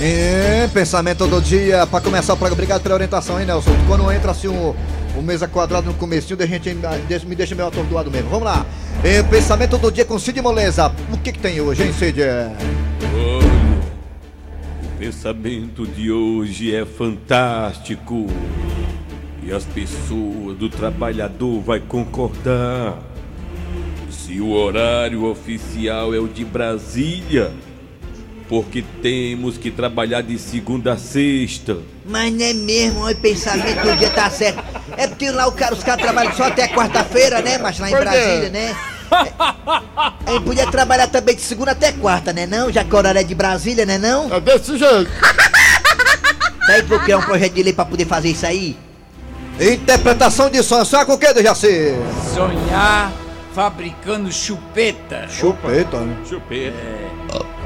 E 0.00 0.68
pensamento 0.68 1.26
do 1.26 1.40
dia, 1.40 1.86
para 1.86 2.02
começar 2.02 2.34
o 2.34 2.36
programa. 2.36 2.54
Obrigado 2.54 2.82
pela 2.82 2.94
orientação, 2.94 3.40
hein, 3.40 3.46
Nelson? 3.46 3.72
Quando 3.86 4.10
entra 4.12 4.32
assim 4.32 4.48
o, 4.48 4.76
o 5.16 5.22
mesa 5.22 5.48
quadrado 5.48 5.86
no 5.86 5.94
comecinho, 5.94 6.36
de 6.36 6.46
gente 6.46 7.26
me 7.26 7.34
deixa 7.34 7.54
meio 7.54 7.68
atordoado 7.68 8.10
mesmo. 8.10 8.28
Vamos 8.28 8.44
lá. 8.44 8.66
E 9.02 9.22
pensamento 9.24 9.78
do 9.78 9.90
dia 9.90 10.04
com 10.04 10.18
Cid 10.18 10.40
Moleza. 10.42 10.92
O 11.10 11.16
que, 11.16 11.32
que 11.32 11.38
tem 11.38 11.60
hoje, 11.60 11.84
hein, 11.84 11.92
Cid? 11.92 12.20
O 12.20 13.49
pensamento 15.00 15.86
de 15.86 16.12
hoje 16.12 16.76
é 16.76 16.84
fantástico. 16.84 18.26
E 19.42 19.50
as 19.50 19.64
pessoas 19.64 20.58
do 20.58 20.68
trabalhador 20.68 21.62
vai 21.62 21.80
concordar. 21.80 22.98
Se 24.10 24.38
o 24.42 24.50
horário 24.50 25.24
oficial 25.24 26.14
é 26.14 26.18
o 26.18 26.28
de 26.28 26.44
Brasília, 26.44 27.50
porque 28.46 28.84
temos 29.00 29.56
que 29.56 29.70
trabalhar 29.70 30.20
de 30.20 30.38
segunda 30.38 30.92
a 30.92 30.98
sexta. 30.98 31.78
Mas 32.04 32.30
não 32.34 32.44
é 32.44 32.52
mesmo, 32.52 33.10
o 33.10 33.16
pensamento 33.16 33.80
do 33.80 33.96
dia 33.96 34.10
tá 34.10 34.28
certo. 34.28 34.62
É 34.98 35.06
porque 35.06 35.30
lá 35.30 35.46
o 35.46 35.52
cara, 35.52 35.74
os 35.74 35.82
caras 35.82 36.02
trabalham 36.02 36.34
só 36.34 36.44
até 36.44 36.68
quarta-feira, 36.68 37.40
né, 37.40 37.56
mas 37.56 37.78
lá 37.78 37.90
em 37.90 37.94
é. 37.94 38.00
Brasília, 38.00 38.50
né? 38.50 38.76
É, 40.26 40.32
Aí 40.32 40.40
podia 40.40 40.70
trabalhar 40.70 41.08
também 41.08 41.34
de 41.34 41.42
segunda 41.42 41.72
até 41.72 41.92
quarta, 41.92 42.32
né 42.32 42.46
não? 42.46 42.70
Já 42.70 42.84
que 42.84 42.94
o 42.94 42.98
horário 42.98 43.20
é 43.20 43.24
de 43.24 43.34
Brasília, 43.34 43.84
né 43.84 43.98
não? 43.98 44.32
É 44.32 44.40
desse 44.40 44.78
jeito. 44.78 45.10
Daí 46.66 46.82
procurar 46.84 47.18
um 47.18 47.22
projeto 47.22 47.52
de 47.52 47.62
lei 47.62 47.72
pra 47.72 47.84
poder 47.84 48.06
fazer 48.06 48.28
isso 48.28 48.46
aí? 48.46 48.78
Interpretação 49.60 50.48
de 50.48 50.62
sonho. 50.62 50.84
Sonha 50.84 51.04
com 51.04 51.14
o 51.14 51.18
que, 51.18 51.32
Dejaci? 51.34 51.94
Sonhar 52.32 53.12
fabricando 53.52 54.30
chupeta. 54.30 55.26
Chupeta, 55.28 55.98
né? 56.00 56.16
Chupeta. 56.26 56.76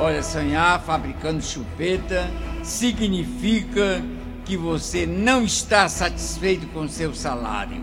Olha, 0.01 0.23
sonhar 0.23 0.81
fabricando 0.81 1.43
chupeta 1.43 2.29
significa 2.63 4.03
que 4.45 4.57
você 4.57 5.07
não 5.07 5.45
está 5.45 5.89
satisfeito 5.89 6.67
com 6.69 6.89
seu 6.89 7.15
salário. 7.15 7.81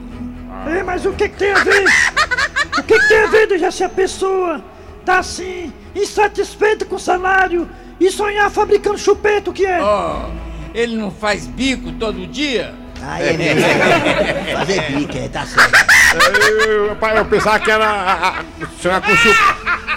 É, 0.68 0.84
mas 0.84 1.06
o 1.06 1.13
que, 1.13 1.30
que 1.30 1.38
tem 1.38 1.53
a 1.53 1.63
ver? 1.63 1.86
O 2.78 2.84
que, 2.84 3.00
que 3.00 3.08
tem 3.08 3.24
a 3.24 3.28
ver 3.28 3.48
de 3.48 3.72
se 3.72 3.84
a 3.84 3.90
pessoa 3.90 4.63
tá 5.06 5.20
assim, 5.20 5.72
insatisfeita 5.96 6.86
com 6.86 6.96
o 6.96 7.00
salário 7.00 7.70
e 8.00 8.10
sonhar 8.12 8.50
fabricando 8.50 8.98
chupeta, 8.98 9.50
o 9.50 9.54
que 9.54 9.66
é? 9.66 9.80
Oh, 9.82 10.30
ele 10.74 10.96
não 10.96 11.12
faz 11.12 11.46
bico 11.48 11.92
todo 11.94 12.25
dia? 12.28 12.74
Aí 13.04 13.30
é 13.30 13.34
mesmo. 13.34 13.62
Fazer 14.58 14.82
bico, 14.92 15.18
é, 15.18 15.28
tá 15.28 15.46
certo. 15.46 15.74
Eu, 16.68 16.96
pai, 16.98 17.18
eu 17.18 17.25
pensava 17.25 17.60
que 17.60 17.72
era. 17.72 17.86
a- 17.86 18.28
a- 18.30 18.36
Sonhar 18.82 19.01
com, 19.01 19.16
chup, 19.16 19.38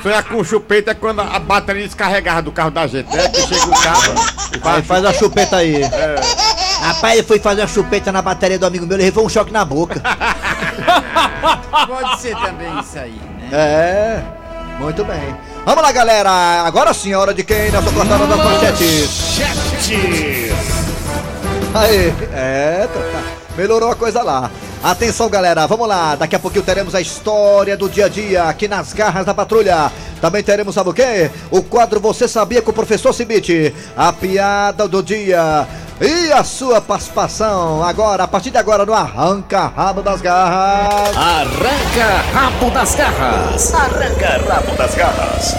sonhar 0.03 0.23
com 0.25 0.45
chupeta 0.45 0.91
é 0.91 0.95
quando 0.95 1.21
a 1.21 1.39
bateria 1.39 1.85
descarregava 1.85 2.43
do 2.43 2.53
carro 2.53 2.71
da 2.71 2.87
gente, 2.87 3.15
né? 3.15 3.29
Que 3.29 3.41
chega 3.43 3.67
o 3.67 3.83
carro 3.83 4.15
e 4.53 4.55
Aí 4.57 4.61
faz. 4.61 4.87
faz 4.87 5.05
a 5.05 5.13
chupeta 5.13 5.57
aí. 5.59 5.83
Rapaz, 6.81 7.15
ele 7.19 7.23
foi 7.27 7.39
fazer 7.39 7.63
uma 7.63 7.69
chupeta 7.69 8.13
na 8.13 8.21
bateria 8.23 8.59
do 8.59 8.67
amigo 8.67 8.87
meu, 8.87 8.97
ele 8.97 9.05
levou 9.05 9.25
um 9.25 9.29
choque 9.29 9.53
na 9.53 9.65
boca. 9.65 10.01
Pode 11.87 12.21
ser 12.21 12.37
também 12.37 12.79
isso 12.81 12.99
aí, 12.99 13.21
né? 13.41 13.49
É, 13.53 14.23
muito 14.79 15.05
bem. 15.05 15.37
Vamos 15.65 15.83
lá, 15.83 15.93
galera. 15.93 16.31
Agora 16.67 16.93
sim, 16.93 17.13
é 17.13 17.17
hora 17.17 17.33
de 17.33 17.43
quem? 17.43 17.71
Nessa 17.71 17.91
cortada 17.91 18.27
das 18.27 18.37
manchetes. 18.37 19.41
Aí, 21.75 22.15
é, 22.33 22.89
tá, 22.93 23.01
tá. 23.01 23.23
melhorou 23.57 23.91
a 23.91 23.97
coisa 23.97 24.23
lá. 24.23 24.51
Atenção, 24.83 25.31
galera, 25.31 25.67
vamos 25.67 25.89
lá. 25.89 26.15
Daqui 26.15 26.37
a 26.37 26.39
pouquinho 26.39 26.63
teremos 26.63 26.95
a 26.95 27.01
história 27.01 27.75
do 27.75 27.89
dia 27.89 28.05
a 28.05 28.09
dia 28.09 28.45
aqui 28.45 28.69
nas 28.69 28.93
garras 28.93 29.25
da 29.25 29.33
patrulha. 29.33 29.91
Também 30.21 30.43
teremos, 30.43 30.75
sabe 30.75 30.91
o 30.91 30.93
quê? 30.93 31.31
O 31.51 31.63
quadro 31.63 31.99
Você 32.01 32.29
Sabia 32.29 32.61
com 32.61 32.71
o 32.71 32.75
Professor 32.75 33.13
Cibite. 33.15 33.75
A 33.97 34.13
piada 34.13 34.87
do 34.87 35.03
dia. 35.03 35.67
E 36.07 36.31
a 36.31 36.45
sua 36.45 36.83
participação 36.83 37.83
agora, 37.83 38.25
a 38.25 38.29
partir 38.29 38.51
de 38.51 38.59
agora, 38.59 38.85
no 38.85 38.93
Arranca 38.93 39.69
Rabo 39.69 40.03
das 40.03 40.21
Garras. 40.21 41.17
Arranca 41.17 42.07
rabo 42.31 42.71
das 42.71 42.95
garras. 42.95 43.75
Arranca 43.75 44.55
rabo 44.55 44.77
das 44.77 44.95
garras. 44.95 45.55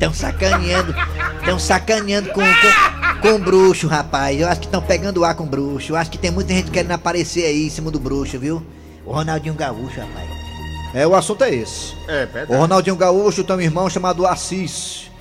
Tão 0.00 0.12
sacaneando, 0.12 0.92
tão 1.44 1.60
sacaneando 1.60 2.30
com, 2.30 2.40
com, 2.40 3.20
com 3.20 3.34
o 3.36 3.38
bruxo, 3.38 3.86
rapaz. 3.86 4.40
Eu 4.40 4.48
acho 4.48 4.62
que 4.62 4.66
estão 4.66 4.82
pegando 4.82 5.24
ar 5.24 5.36
com 5.36 5.44
o 5.44 5.46
bruxo. 5.46 5.92
Eu 5.92 5.96
acho 5.96 6.10
que 6.10 6.18
tem 6.18 6.32
muita 6.32 6.52
gente 6.52 6.72
querendo 6.72 6.90
aparecer 6.90 7.44
aí 7.44 7.68
em 7.68 7.70
cima 7.70 7.88
do 7.88 8.00
bruxo, 8.00 8.36
viu? 8.36 8.66
O 9.06 9.12
Ronaldinho 9.12 9.54
Gaúcho, 9.54 10.00
rapaz. 10.00 10.28
É, 10.92 11.06
o 11.06 11.14
assunto 11.14 11.44
é 11.44 11.54
esse. 11.54 11.94
É, 12.08 12.26
O. 12.48 12.56
Ronaldinho 12.56 12.96
Gaúcho 12.96 13.44
tem 13.44 13.54
um 13.54 13.60
irmão 13.60 13.88
chamado 13.88 14.26
Assis. 14.26 15.11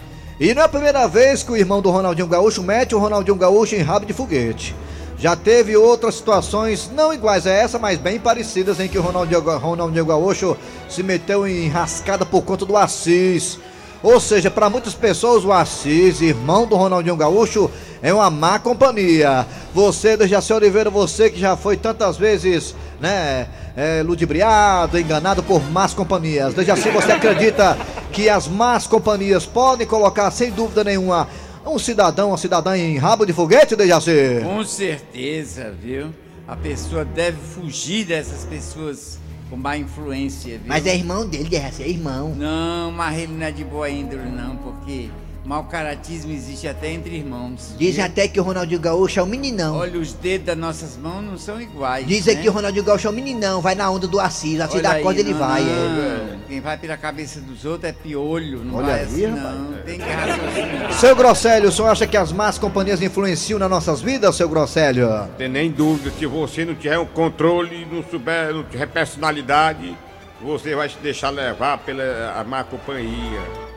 E 0.41 0.55
não 0.55 0.63
é 0.63 0.65
a 0.65 0.69
primeira 0.69 1.07
vez 1.07 1.43
que 1.43 1.51
o 1.51 1.55
irmão 1.55 1.83
do 1.83 1.91
Ronaldinho 1.91 2.25
Gaúcho 2.25 2.63
mete 2.63 2.95
o 2.95 2.98
Ronaldinho 2.98 3.38
Gaúcho 3.38 3.75
em 3.75 3.83
rabo 3.83 4.07
de 4.07 4.12
foguete. 4.12 4.75
Já 5.15 5.36
teve 5.36 5.77
outras 5.77 6.15
situações, 6.15 6.89
não 6.91 7.13
iguais 7.13 7.45
a 7.45 7.51
essa, 7.51 7.77
mas 7.77 8.00
bem 8.00 8.19
parecidas, 8.19 8.79
em 8.79 8.88
que 8.88 8.98
o 8.98 9.03
Ronaldinho, 9.03 9.39
Ronaldinho 9.39 10.03
Gaúcho 10.03 10.57
se 10.89 11.03
meteu 11.03 11.45
em 11.45 11.67
rascada 11.67 12.25
por 12.25 12.41
conta 12.41 12.65
do 12.65 12.75
Assis. 12.75 13.60
Ou 14.03 14.20
seja, 14.20 14.50
para 14.50 14.70
muitas 14.70 14.96
pessoas, 14.96 15.46
o 15.46 15.51
Assis, 15.51 16.22
irmão 16.22 16.65
do 16.65 16.75
Ronaldinho 16.75 17.15
Gaúcho, 17.15 17.70
é 18.01 18.12
uma 18.12 18.29
má 18.31 18.58
companhia. 18.58 19.46
Você, 19.75 20.17
Dejaci 20.17 20.51
Oliveira, 20.53 20.89
você 20.89 21.29
que 21.29 21.39
já 21.39 21.55
foi 21.55 21.77
tantas 21.77 22.17
vezes, 22.17 22.74
né, 23.00 23.48
é, 23.75 24.01
ludibriado, 24.03 25.00
enganado 25.00 25.43
por 25.43 25.62
más 25.70 25.93
companhias. 25.93 26.53
Dejaci, 26.55 26.89
você 26.89 27.12
acredita 27.12 27.77
que 28.12 28.27
as 28.27 28.48
más 28.48 28.88
companhias 28.88 29.46
podem 29.46 29.86
colocar, 29.86 30.31
sem 30.31 30.50
dúvida 30.50 30.84
nenhuma, 30.84 31.27
um 31.63 31.77
cidadão, 31.77 32.29
uma 32.29 32.38
cidadã 32.38 32.75
em 32.75 32.98
rabo 32.98 33.24
de 33.24 33.34
foguete, 33.34 33.75
Dejaci? 33.75 34.41
Com 34.43 34.63
certeza, 34.63 35.72
viu? 35.79 36.12
A 36.48 36.55
pessoa 36.55 37.05
deve 37.05 37.38
fugir 37.38 38.03
dessas 38.05 38.43
pessoas 38.46 39.20
com 39.51 39.58
má 39.58 39.77
influência, 39.77 40.58
viu? 40.58 40.67
Mas 40.67 40.88
é 40.88 40.96
irmão 40.96 41.27
dele, 41.27 41.50
ser 41.74 41.89
irmão. 41.89 42.34
Não, 42.34 42.89
mas 42.89 43.20
ele 43.20 43.34
não 43.34 43.46
é 43.46 43.51
de 43.51 43.65
boa 43.65 43.89
índole, 43.89 44.29
não, 44.29 44.55
porque 44.55 45.10
mau 45.43 45.63
caratismo 45.63 46.31
existe 46.31 46.67
até 46.67 46.91
entre 46.91 47.15
irmãos. 47.15 47.74
Dizem 47.77 47.95
viu? 47.95 48.05
até 48.05 48.27
que 48.27 48.39
o 48.39 48.43
Ronaldinho 48.43 48.79
Gaúcho 48.79 49.19
é 49.19 49.24
um 49.24 49.25
meninão. 49.25 49.75
Olha, 49.75 50.00
os 50.00 50.13
dedos 50.13 50.45
das 50.48 50.57
nossas 50.57 50.98
mãos 50.98 51.24
não 51.24 51.38
são 51.38 51.60
iguais. 51.60 52.05
Dizem 52.05 52.36
né? 52.36 52.41
que 52.41 52.50
o 52.50 52.51
Ronaldinho 52.51 52.83
Gaúcho 52.83 53.07
é 53.07 53.10
um 53.10 53.13
meninão, 53.13 53.62
vai 53.62 53.75
na 53.75 53.89
onda 53.89 54.07
do 54.07 54.19
Assis, 54.19 54.60
Assis 54.60 54.75
Olha 54.75 54.83
da 54.83 54.91
aí, 54.91 55.03
corda 55.03 55.19
ele 55.19 55.31
não, 55.31 55.39
vai. 55.39 55.62
é. 55.62 55.65
não. 55.65 56.39
Quem 56.48 56.62
vai 56.62 56.77
pela 56.77 56.98
cabeça 56.98 57.39
dos 57.41 57.65
outros 57.65 57.89
é 57.89 57.93
piolho, 57.93 58.63
não 58.63 58.75
Olha 58.75 58.88
vai 58.88 59.00
aí, 59.00 59.05
assim, 59.05 59.25
rapaz. 59.25 59.55
não. 59.55 59.74
Tem 59.83 60.00
que 60.00 60.10
raciocinar. 60.10 60.93
Seu 60.93 61.15
Grosselio, 61.15 61.69
o 61.69 61.71
senhor 61.71 61.88
acha 61.89 62.05
que 62.05 62.17
as 62.17 62.31
más 62.31 62.57
companhias 62.57 63.01
influenciam 63.01 63.57
nas 63.57 63.69
nossas 63.69 64.01
vidas, 64.01 64.36
seu 64.36 64.48
Grosselio? 64.48 65.27
Tem 65.38 65.50
nem 65.50 65.71
dúvida, 65.71 66.12
se 66.17 66.25
você 66.25 66.65
não 66.65 66.75
tiver 66.75 67.00
um 67.00 67.05
controle, 67.05 67.88
não 67.91 68.03
souber, 68.03 68.53
não 68.53 68.63
tiver 68.63 68.86
personalidade, 68.88 69.98
você 70.41 70.75
vai 70.75 70.89
se 70.89 70.98
deixar 71.01 71.29
levar 71.29 71.77
pela 71.79 72.43
má 72.48 72.63
companhia. 72.63 73.70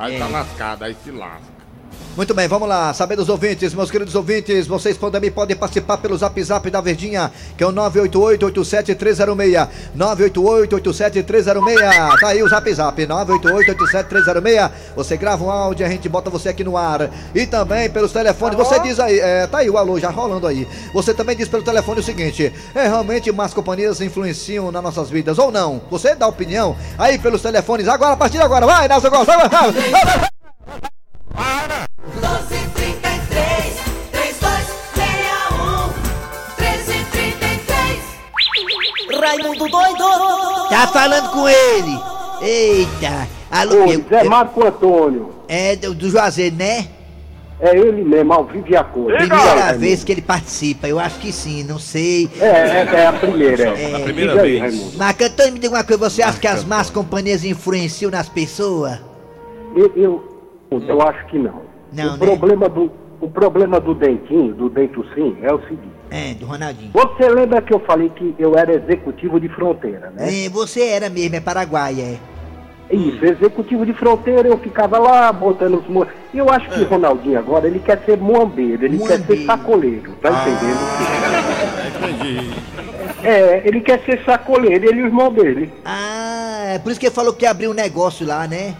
Aí 0.00 0.18
tá 0.18 0.28
lascado, 0.28 0.82
aí 0.84 0.94
se 0.94 1.10
lasca. 1.10 1.59
Muito 2.16 2.34
bem, 2.34 2.48
vamos 2.48 2.68
lá. 2.68 2.92
Saber 2.92 3.16
dos 3.16 3.28
ouvintes, 3.28 3.72
meus 3.72 3.90
queridos 3.90 4.14
ouvintes, 4.14 4.66
vocês 4.66 4.96
também 4.96 5.30
podem 5.30 5.56
participar 5.56 5.98
pelo 5.98 6.18
zap 6.18 6.42
zap 6.42 6.68
da 6.68 6.80
Verdinha, 6.80 7.30
que 7.56 7.62
é 7.62 7.66
o 7.66 7.72
988-87306. 7.72 9.68
988-87306. 9.96 12.20
Tá 12.20 12.28
aí 12.28 12.42
o 12.42 12.48
zap 12.48 12.74
zap, 12.74 13.06
988-87306. 13.06 14.70
Você 14.96 15.16
grava 15.16 15.44
um 15.44 15.50
áudio 15.50 15.84
e 15.84 15.86
a 15.86 15.88
gente 15.88 16.08
bota 16.08 16.28
você 16.28 16.48
aqui 16.48 16.64
no 16.64 16.76
ar. 16.76 17.08
E 17.34 17.46
também 17.46 17.88
pelos 17.88 18.12
telefones, 18.12 18.56
você 18.56 18.80
diz 18.80 18.98
aí, 18.98 19.20
é, 19.20 19.46
tá 19.46 19.58
aí 19.58 19.70
o 19.70 19.78
alô 19.78 19.98
já 19.98 20.10
rolando 20.10 20.46
aí. 20.46 20.66
Você 20.92 21.14
também 21.14 21.36
diz 21.36 21.48
pelo 21.48 21.62
telefone 21.62 22.00
o 22.00 22.04
seguinte: 22.04 22.52
é 22.74 22.88
realmente 22.88 23.30
más 23.30 23.54
companhias 23.54 24.00
influenciam 24.00 24.72
nas 24.72 24.82
nossas 24.82 25.08
vidas 25.08 25.38
ou 25.38 25.52
não? 25.52 25.80
Você 25.90 26.16
dá 26.16 26.26
opinião 26.26 26.76
aí 26.98 27.18
pelos 27.18 27.40
telefones. 27.40 27.86
Agora, 27.86 28.14
a 28.14 28.16
partir 28.16 28.38
de 28.38 28.42
agora, 28.42 28.66
vai, 28.66 28.88
Nelson 28.88 29.10
Gomes, 29.10 29.26
vai, 29.26 29.48
doido! 39.96 40.68
Tá 40.68 40.86
falando 40.88 41.30
com 41.30 41.48
ele! 41.48 41.98
Eita! 42.42 43.28
Alô, 43.50 43.84
Ô, 43.84 43.92
eu- 43.92 44.04
Zé 44.08 44.24
eu- 44.24 44.30
Marco 44.30 44.64
Antônio. 44.66 45.30
é 45.48 45.76
do, 45.76 45.94
do 45.94 46.08
Juazeiro, 46.10 46.56
né? 46.56 46.86
É 47.62 47.76
ele 47.76 48.02
mesmo, 48.02 48.32
ao 48.32 48.44
vivo 48.44 48.64
e 48.70 48.74
a 48.76 48.82
cor. 48.82 49.12
Primeira 49.12 49.74
vez 49.76 50.02
que 50.02 50.10
ele 50.12 50.22
participa, 50.22 50.88
eu 50.88 50.98
acho 50.98 51.18
que 51.18 51.30
sim, 51.30 51.62
não 51.62 51.78
sei. 51.78 52.30
É, 52.40 52.46
é, 52.46 52.88
é 52.94 53.06
a 53.06 53.12
primeira. 53.12 53.64
É. 53.78 53.90
É. 53.92 53.96
A 53.96 54.00
primeira 54.00 54.40
Aí, 54.40 54.58
vez. 54.58 54.60
Raimundo. 54.62 54.96
Marco 54.98 55.24
Antônio, 55.24 55.52
me 55.52 55.58
diga 55.58 55.74
uma 55.74 55.84
coisa, 55.84 56.08
você 56.08 56.22
acha 56.22 56.38
que 56.40 56.46
as 56.46 56.64
más 56.64 56.88
companhias 56.88 57.44
influenciam 57.44 58.10
nas 58.10 58.30
pessoas? 58.30 58.98
Eu, 59.76 59.92
eu, 59.94 60.24
eu 60.70 61.02
acho 61.02 61.26
que 61.26 61.38
não. 61.38 61.60
Não, 61.92 62.14
o, 62.14 62.16
né? 62.16 62.18
problema 62.18 62.66
do, 62.68 62.90
o 63.20 63.28
problema 63.28 63.78
do 63.78 63.94
dentinho, 63.94 64.54
do 64.54 64.68
dento 64.68 65.04
sim, 65.14 65.36
é 65.42 65.52
o 65.52 65.60
seguinte. 65.62 65.90
É, 66.10 66.34
do 66.34 66.46
Ronaldinho. 66.46 66.90
Você 66.92 67.28
lembra 67.28 67.62
que 67.62 67.72
eu 67.72 67.80
falei 67.80 68.08
que 68.10 68.34
eu 68.38 68.56
era 68.56 68.72
executivo 68.72 69.38
de 69.38 69.48
fronteira, 69.48 70.10
né? 70.16 70.46
É, 70.46 70.48
você 70.48 70.88
era 70.88 71.08
mesmo, 71.08 71.36
é 71.36 71.40
Paraguai, 71.40 72.00
é. 72.00 72.18
Isso, 72.92 73.24
executivo 73.24 73.86
de 73.86 73.92
fronteira, 73.92 74.48
eu 74.48 74.58
ficava 74.58 74.98
lá 74.98 75.32
botando 75.32 75.74
os 75.78 75.86
mo... 75.86 76.04
E 76.34 76.38
eu 76.38 76.50
acho 76.50 76.68
que 76.70 76.80
o 76.80 76.86
Ronaldinho 76.88 77.38
agora, 77.38 77.68
ele 77.68 77.78
quer 77.78 78.02
ser 78.04 78.16
moambeiro, 78.16 78.84
ele 78.84 78.98
quer 78.98 79.18
Moambeiro. 79.18 79.42
ser 79.42 79.46
sacoleiro, 79.46 80.12
tá 80.20 80.30
entendendo? 80.30 80.80
Entendi. 81.96 82.50
É, 83.22 83.62
ele 83.64 83.80
quer 83.80 84.02
ser 84.04 84.24
sacoleiro, 84.24 84.84
ele 84.88 84.98
e 84.98 85.02
o 85.04 85.06
irmão 85.06 85.32
dele. 85.32 85.72
Ah, 85.84 86.64
é 86.74 86.78
por 86.80 86.90
isso 86.90 86.98
que 86.98 87.06
ele 87.06 87.14
falou 87.14 87.32
que 87.32 87.46
abriu 87.46 87.70
um 87.70 87.74
negócio 87.74 88.26
lá, 88.26 88.48
né? 88.48 88.74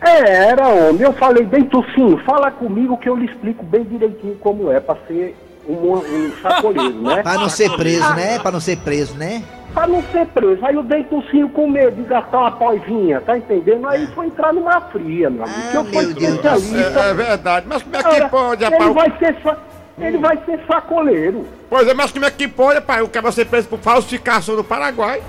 É, 0.00 0.46
era 0.50 0.68
homem. 0.68 1.02
Eu 1.02 1.12
falei 1.12 1.44
bem 1.44 1.64
tocinho, 1.64 2.18
fala 2.24 2.50
comigo 2.50 2.96
que 2.98 3.08
eu 3.08 3.16
lhe 3.16 3.26
explico 3.26 3.64
bem 3.64 3.82
direitinho 3.84 4.36
como 4.36 4.70
é 4.70 4.78
pra 4.80 4.96
ser 5.08 5.36
um, 5.68 5.94
um 5.96 6.32
sacoleiro, 6.40 7.02
né? 7.02 7.20
Pra 7.22 7.34
não 7.34 7.48
ser 7.48 7.70
preso, 7.76 8.14
né? 8.14 8.38
Pra 8.38 8.50
não 8.52 8.60
ser 8.60 8.76
preso, 8.78 9.14
né? 9.16 9.42
Pra 9.74 9.86
não 9.86 10.02
ser 10.10 10.26
preso. 10.26 10.64
Aí 10.64 10.76
o 10.76 10.82
Dentucinho 10.82 11.48
com 11.50 11.68
medo 11.68 11.96
de 11.96 12.02
gastar 12.08 12.38
uma 12.38 12.50
poivinha, 12.52 13.20
tá 13.20 13.36
entendendo? 13.36 13.86
Aí 13.86 14.06
foi 14.08 14.26
entrar 14.26 14.52
numa 14.52 14.80
fria, 14.80 15.28
meu 15.28 15.44
amigo. 15.44 15.58
Ah, 15.66 15.70
que 15.70 15.76
eu 15.76 15.84
fui 15.84 15.92
Deus 16.06 16.14
do 16.14 16.24
especialista. 16.24 17.00
É, 17.00 17.10
é 17.10 17.14
verdade, 17.14 17.66
mas 17.68 17.82
como 17.82 17.96
é 17.96 18.02
que 18.02 18.28
pode, 18.28 18.64
ele 18.64 18.74
rapaz? 18.76 18.94
vai 18.94 19.18
ser 19.18 19.36
sa- 19.42 19.58
Ele 20.00 20.18
vai 20.18 20.38
ser 20.46 20.60
sacoleiro. 20.66 21.44
Pois 21.68 21.86
é, 21.86 21.92
mas 21.92 22.10
como 22.12 22.24
é 22.24 22.30
que 22.30 22.48
pode, 22.48 22.80
pai? 22.80 23.02
O 23.02 23.08
cara 23.08 23.30
ser 23.32 23.44
preso 23.46 23.68
por 23.68 23.78
falsificação 23.80 24.56
no 24.56 24.64
Paraguai. 24.64 25.20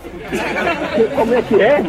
Como 1.16 1.34
é 1.34 1.42
que 1.42 1.60
é? 1.60 1.80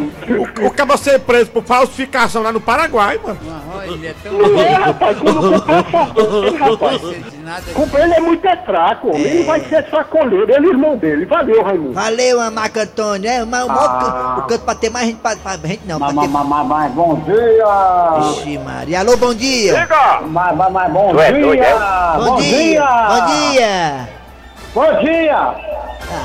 O, 0.61 0.67
o 0.67 0.71
cara 0.71 0.97
ser 0.97 1.19
preso 1.19 1.49
por 1.51 1.63
falsificação 1.63 2.41
lá 2.43 2.51
no 2.51 2.59
Paraguai, 2.59 3.19
mano. 3.23 3.37
Mas, 3.43 3.75
olha, 3.77 3.91
ele 3.91 4.07
é 4.07 4.15
tão 4.23 4.33
Não 4.33 4.61
é, 4.61 4.73
rapaz, 4.73 5.17
quando 5.19 5.55
o 5.55 5.61
comprar 5.61 6.69
rapaz. 6.69 7.01
Nada. 7.43 7.63
Com- 7.73 7.97
Ele 7.97 8.13
é 8.13 8.19
muito 8.19 8.45
é 8.47 8.57
fraco, 8.57 9.09
homem. 9.09 9.21
Ele 9.21 9.43
vai 9.43 9.59
ser 9.61 9.89
sacoleiro, 9.89 10.51
ele 10.51 10.67
o 10.67 10.71
irmão 10.71 10.97
dele. 10.97 11.25
Valeu, 11.25 11.63
Raimundo. 11.63 11.93
Valeu, 11.93 12.51
Marco 12.51 12.79
Antônio. 12.79 13.29
É, 13.29 13.43
mas 13.45 13.63
o, 13.63 13.67
maior 13.67 13.81
Ah. 13.89 14.35
o 14.39 14.41
canto 14.43 14.63
pra 14.65 14.75
ter 14.75 14.89
mais 14.89 15.07
gente, 15.07 15.17
pra, 15.19 15.35
pra 15.35 15.57
gente 15.67 15.85
não, 15.87 15.99
Mas, 15.99 16.09
ter... 16.09 16.27
mas, 16.27 16.47
mas, 16.47 16.67
mas, 16.67 16.91
bom 16.93 17.15
dia! 17.25 18.31
Ixi, 18.31 18.57
Maria. 18.59 18.99
Alô, 18.99 19.17
bom 19.17 19.33
dia. 19.33 19.87
Mas, 20.27 20.55
mas, 20.57 20.71
mas, 20.71 20.91
bom 20.91 21.19
é 21.19 21.31
dia! 21.31 21.41
Bom, 21.45 21.51
dia. 21.55 22.15
Bom 22.17 22.35
dia. 22.41 22.85
Bom 23.07 23.25
dia! 23.51 24.20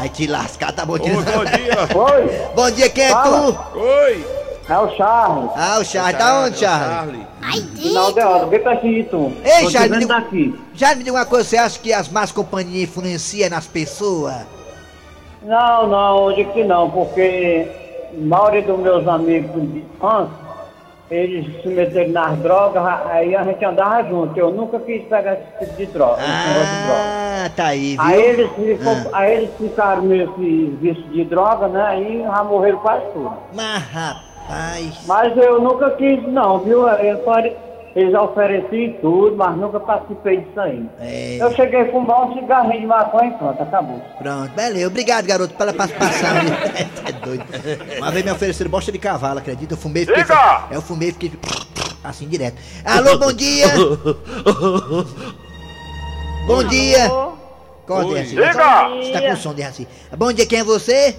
Ai, 0.01 0.09
te 0.11 0.27
lascar, 0.27 0.73
tá 0.73 0.85
bom. 0.85 0.95
Ô, 0.95 0.99
bom 0.99 1.45
dia. 1.45 1.89
Oi! 1.95 2.55
Bom 2.55 2.71
dia, 2.71 2.89
quem 2.91 3.05
é 3.05 3.11
Fala. 3.11 3.53
tu? 3.53 3.79
Oi. 3.79 4.25
É 4.69 4.79
o 4.79 4.97
Charles. 4.97 5.51
Ah, 5.57 5.79
o 5.81 5.85
Charles. 5.85 6.19
Da 6.19 6.41
onde, 6.41 6.59
Charles? 6.59 7.27
Final 7.77 8.13
de 8.13 8.21
hora, 8.21 8.47
vem 8.47 8.61
perto 8.63 8.87
de 8.89 9.03
tu. 9.05 9.33
Ei, 9.45 9.63
Tô 9.63 9.67
te 9.69 9.73
Charles, 9.73 9.91
me 9.91 9.99
vendo 9.99 10.01
diga, 10.01 10.15
daqui. 10.21 10.61
já 10.75 10.95
me 10.95 11.05
diga 11.05 11.17
uma 11.17 11.27
coisa, 11.27 11.49
você 11.49 11.57
acha 11.57 11.79
que 11.79 11.93
as 11.93 12.09
más 12.09 12.33
companhias 12.33 12.89
influenciam 12.89 13.49
nas 13.51 13.67
pessoas? 13.67 14.43
Não, 15.43 15.87
não, 15.87 16.31
eu 16.31 16.37
digo 16.37 16.53
que 16.53 16.65
não, 16.65 16.91
porque 16.91 17.69
a 18.13 18.21
maioria 18.27 18.63
dos 18.63 18.79
meus 18.81 19.07
amigos 19.07 19.63
de 19.73 19.79
infância, 19.79 20.35
eles 21.11 21.63
se 21.63 21.69
meteram 21.69 22.11
nas 22.11 22.37
drogas, 22.39 22.83
aí 23.11 23.35
a 23.37 23.43
gente 23.45 23.65
andava 23.65 24.03
junto. 24.09 24.39
Eu 24.39 24.51
nunca 24.51 24.79
quis 24.81 25.03
pegar 25.05 25.35
esse 25.35 25.65
tipo 25.67 25.77
de 25.77 25.87
droga, 25.87 26.23
negócio 26.23 26.77
de 26.77 26.87
droga. 26.87 27.01
Ah, 27.47 27.51
tá 27.55 27.67
aí, 27.67 27.91
viu? 27.93 28.03
Aí 28.03 28.23
eles, 28.23 28.51
ficam, 28.53 28.97
aí 29.13 29.33
eles 29.35 29.51
ficaram 29.57 30.03
que 30.03 30.79
vício 30.81 31.03
de 31.05 31.25
droga, 31.25 31.69
né? 31.69 31.83
Aí 31.87 32.23
já 32.23 32.43
morreram 32.45 32.79
quase 32.79 33.05
tudo. 33.13 33.33
Mas, 33.55 33.83
rapaz... 33.85 35.05
Mas 35.07 35.37
eu 35.37 35.61
nunca 35.61 35.91
quis, 35.93 36.23
não, 36.29 36.59
viu? 36.61 36.89
Eu 36.89 37.19
pode- 37.19 37.53
Eles 37.97 38.13
ofereciam 38.15 38.93
tudo, 39.01 39.37
mas 39.37 39.57
nunca 39.57 39.81
participei 39.81 40.37
disso 40.43 40.61
aí. 40.61 40.85
É. 41.01 41.39
Eu 41.41 41.51
cheguei 41.53 41.81
a 41.81 41.91
fumar 41.91 42.27
um 42.27 42.35
cigarrinho 42.35 42.81
de 42.83 42.87
maconha 42.87 43.29
e 43.31 43.39
pronto, 43.39 43.63
acabou. 43.63 44.03
Pronto, 44.19 44.51
beleza. 44.55 44.87
Obrigado, 44.89 45.25
garoto, 45.27 45.55
pela 45.55 45.73
participação. 45.73 46.29
é 47.27 47.37
doido. 47.37 47.45
Uma 47.99 48.11
vez 48.11 48.25
me 48.25 48.31
ofereceram 48.31 48.71
bosta 48.71 48.93
de 48.93 48.99
cavalo, 48.99 49.39
acredita? 49.39 49.75
Eu 49.75 49.79
fumei 49.79 50.05
e 50.05 50.07
fiquei... 50.07 50.23
Diga! 50.23 50.67
Eu 50.71 50.81
fumei 50.83 51.09
e 51.09 51.13
fiquei... 51.13 51.33
Assim, 52.05 52.29
direto. 52.29 52.57
Alô, 52.85 53.19
bom 53.19 53.33
dia! 53.33 53.67
bom 56.47 56.65
dia! 56.65 57.09
Corta, 57.87 58.07
Oi. 58.07 58.21
assim. 58.21 58.37
Diga! 58.37 58.89
Você 58.89 59.13
tá 59.13 59.21
com 59.23 59.37
som 59.37 59.55
de 59.55 59.63
assim. 59.63 59.87
Bom 60.17 60.33
dia, 60.33 60.47
quem 60.47 60.61
é 60.61 60.65
você? 60.65 61.17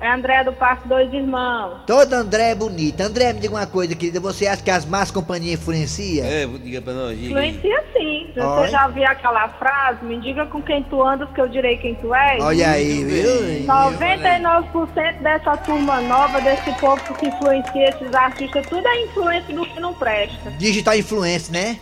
É 0.00 0.08
André 0.12 0.44
do 0.44 0.52
Parque 0.52 0.86
Dois 0.86 1.12
Irmãos. 1.12 1.80
Todo 1.84 2.12
André 2.12 2.50
é 2.50 2.54
bonito. 2.54 3.00
André, 3.00 3.32
me 3.32 3.40
diga 3.40 3.54
uma 3.54 3.66
coisa, 3.66 3.96
querida. 3.96 4.20
Você 4.20 4.46
acha 4.46 4.62
que 4.62 4.70
as 4.70 4.84
más 4.84 5.10
companhias 5.10 5.58
influenciam? 5.60 6.24
É, 6.24 6.46
diga 6.46 6.80
pra 6.80 6.92
nós. 6.92 7.18
Influencia 7.18 7.84
sim. 7.92 8.30
Você 8.32 8.40
Olha. 8.40 8.70
já 8.70 8.86
viu 8.86 9.04
aquela 9.04 9.48
frase? 9.48 10.04
Me 10.04 10.20
diga 10.20 10.46
com 10.46 10.62
quem 10.62 10.84
tu 10.84 11.02
andas 11.02 11.28
que 11.30 11.40
eu 11.40 11.48
direi 11.48 11.78
quem 11.78 11.96
tu 11.96 12.14
és? 12.14 12.40
Olha 12.40 12.70
aí, 12.70 13.04
viu? 13.04 13.66
99% 13.66 15.20
dessa 15.20 15.56
turma 15.56 16.00
nova, 16.00 16.40
desse 16.40 16.72
povo 16.78 17.02
que 17.14 17.26
influencia 17.26 17.88
esses 17.88 18.14
artistas, 18.14 18.66
tudo 18.68 18.86
é 18.86 19.02
influência 19.02 19.52
do 19.52 19.66
que 19.66 19.80
não 19.80 19.94
presta. 19.94 20.50
Digital 20.52 20.96
influence, 20.96 21.50
né? 21.50 21.76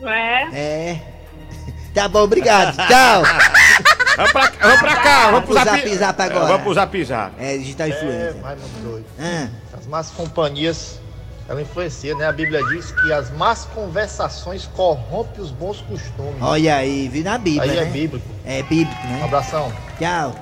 Não 0.00 0.10
é? 0.10 0.48
É. 0.54 0.96
Tá 1.94 2.06
bom, 2.06 2.20
obrigado. 2.20 2.76
Tchau. 2.76 3.22
Vamos 4.18 4.32
pra, 4.32 4.50
vamos 4.60 4.80
pra 4.80 4.96
cá, 4.96 5.30
vamos 5.30 5.44
pro 5.44 5.54
Pro 5.54 5.64
zap 5.64 5.96
zap 5.96 6.22
agora. 6.22 6.46
Vamos 6.46 6.62
pro 6.62 6.74
zap 6.74 7.04
zap. 7.04 7.32
É, 7.38 7.56
digital 7.56 7.88
influencer. 7.88 8.36
É, 8.36 8.40
Raimundo 8.42 8.82
doido. 8.82 9.06
Ah. 9.16 9.48
As 9.78 9.86
más 9.86 10.10
companhias, 10.10 11.00
ela 11.48 11.62
influencia, 11.62 12.16
né? 12.16 12.26
A 12.26 12.32
Bíblia 12.32 12.60
diz 12.66 12.90
que 12.90 13.12
as 13.12 13.30
más 13.30 13.64
conversações 13.66 14.68
corrompem 14.74 15.40
os 15.40 15.52
bons 15.52 15.80
costumes. 15.82 16.34
Olha 16.42 16.74
aí, 16.74 17.08
vi 17.08 17.22
na 17.22 17.38
Bíblia, 17.38 17.70
Aí 17.70 17.78
é 17.78 17.84
né? 17.84 17.90
bíblico. 17.92 18.28
É 18.44 18.60
bíblico, 18.64 19.06
né? 19.06 19.20
Um 19.22 19.24
abração. 19.26 19.72
Tchau. 20.00 20.34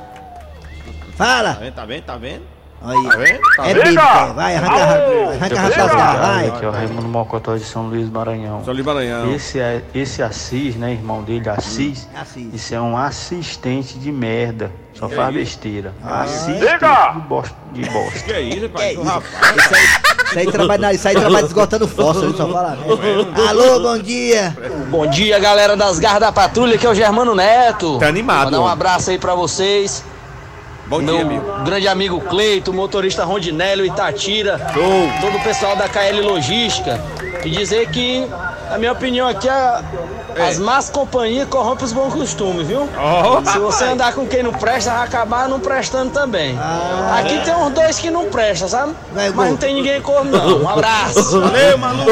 Fala. 1.14 1.54
Tá 1.54 1.61
vendo, 1.61 1.75
tá 1.75 1.85
vendo, 1.85 2.04
tá 2.04 2.16
vendo? 2.16 2.55
Aí. 2.83 3.09
Tá 3.09 3.16
vendo? 3.16 3.40
Tá 3.56 3.66
É 3.66 3.71
é. 3.71 4.33
vai, 4.35 4.56
arranca, 4.56 4.75
arranca, 4.75 5.61
arranca 5.61 5.62
as 5.62 5.95
garras, 5.95 6.21
vai. 6.21 6.49
Aqui 6.49 6.64
é 6.64 6.68
o 6.68 6.71
Raimundo 6.71 7.09
Mocotó 7.09 7.56
de 7.56 7.64
São 7.64 7.88
Luís 7.88 8.09
Maranhão. 8.09 8.62
São 8.64 8.75
Luís 8.75 8.85
Maranhão. 8.85 9.35
Esse, 9.35 9.59
é, 9.59 9.83
esse 9.95 10.23
Assis, 10.23 10.76
né, 10.76 10.92
irmão 10.92 11.23
dele, 11.23 11.49
Assis, 11.49 12.09
Assis. 12.14 12.54
isso 12.54 12.75
é 12.75 12.80
um 12.80 12.97
assistente 12.97 13.99
de 13.99 14.12
merda. 14.12 14.71
Só 14.95 15.09
Que 15.09 15.14
faz 15.14 15.35
besteira. 15.35 15.92
Ah. 16.02 16.23
Assistente 16.23 16.61
Diga! 16.61 17.12
de 17.12 17.21
bosta. 17.21 17.54
De 17.73 17.90
bosta. 17.90 18.18
Que 18.21 18.33
é 18.33 18.40
isso, 18.40 18.68
pai? 18.71 18.90
Que 18.92 18.99
Ô, 18.99 19.02
isso? 19.02 19.11
rapaz. 19.11 19.56
Isso 19.56 19.75
aí, 19.75 19.85
isso 20.25 20.38
aí 20.38 20.52
trabalha, 20.52 20.92
isso 20.95 21.09
aí 21.09 21.14
trabalha 21.14 21.45
esgotando 21.45 21.88
fósforo, 21.88 22.37
só 22.37 22.49
fala. 22.49 22.78
Alô, 23.49 23.80
bom 23.80 23.99
dia. 23.99 24.56
Bom 24.89 25.06
dia, 25.06 25.39
galera 25.39 25.76
das 25.76 25.99
garras 25.99 26.21
da 26.21 26.32
patrulha, 26.32 26.78
que 26.78 26.86
é 26.86 26.91
o 26.91 26.95
Germano 26.95 27.34
Neto. 27.34 27.99
Tá 27.99 28.06
animado, 28.08 28.47
Mandar 28.47 28.60
um 28.60 28.69
abraço 28.69 29.10
aí 29.10 29.19
pra 29.19 29.34
vocês. 29.34 30.02
Bom 30.88 30.99
Meu 31.00 31.14
dia, 31.16 31.22
amigo. 31.25 31.64
grande 31.64 31.88
amigo 31.88 32.20
Cleito, 32.20 32.72
motorista 32.72 33.25
Rondinélio 33.25 33.84
Itatira, 33.84 34.58
todo 35.20 35.36
o 35.36 35.40
pessoal 35.42 35.75
da 35.75 35.88
KL 35.88 36.20
Logística. 36.20 37.00
E 37.44 37.50
dizer 37.50 37.88
que, 37.90 38.26
na 38.70 38.78
minha 38.78 38.92
opinião 38.92 39.26
aqui, 39.28 39.49
a- 39.49 39.82
as 40.49 40.58
más 40.58 40.88
companhias 40.90 41.49
corrompem 41.49 41.84
os 41.84 41.92
bons 41.92 42.12
costumes, 42.14 42.66
viu? 42.68 42.88
Oh, 42.99 43.44
Se 43.50 43.58
você 43.58 43.84
andar 43.84 44.12
com 44.14 44.26
quem 44.26 44.42
não 44.44 44.52
presta, 44.52 44.90
vai 44.92 45.04
acabar 45.04 45.49
não 45.49 45.58
prestando 45.58 46.10
também. 46.12 46.56
Aqui 47.18 47.38
tem 47.44 47.54
uns 47.54 47.72
dois 47.72 47.99
que 47.99 48.10
não 48.10 48.26
prestam, 48.26 48.68
sabe? 48.68 48.94
Vai, 49.12 49.30
Mas 49.30 49.50
não 49.50 49.56
tem 49.56 49.75
ninguém 49.75 50.00
corno, 50.00 50.30
não. 50.30 50.62
Um 50.62 50.68
abraço. 50.68 51.38
Valeu, 51.40 51.78
maluco. 51.78 52.10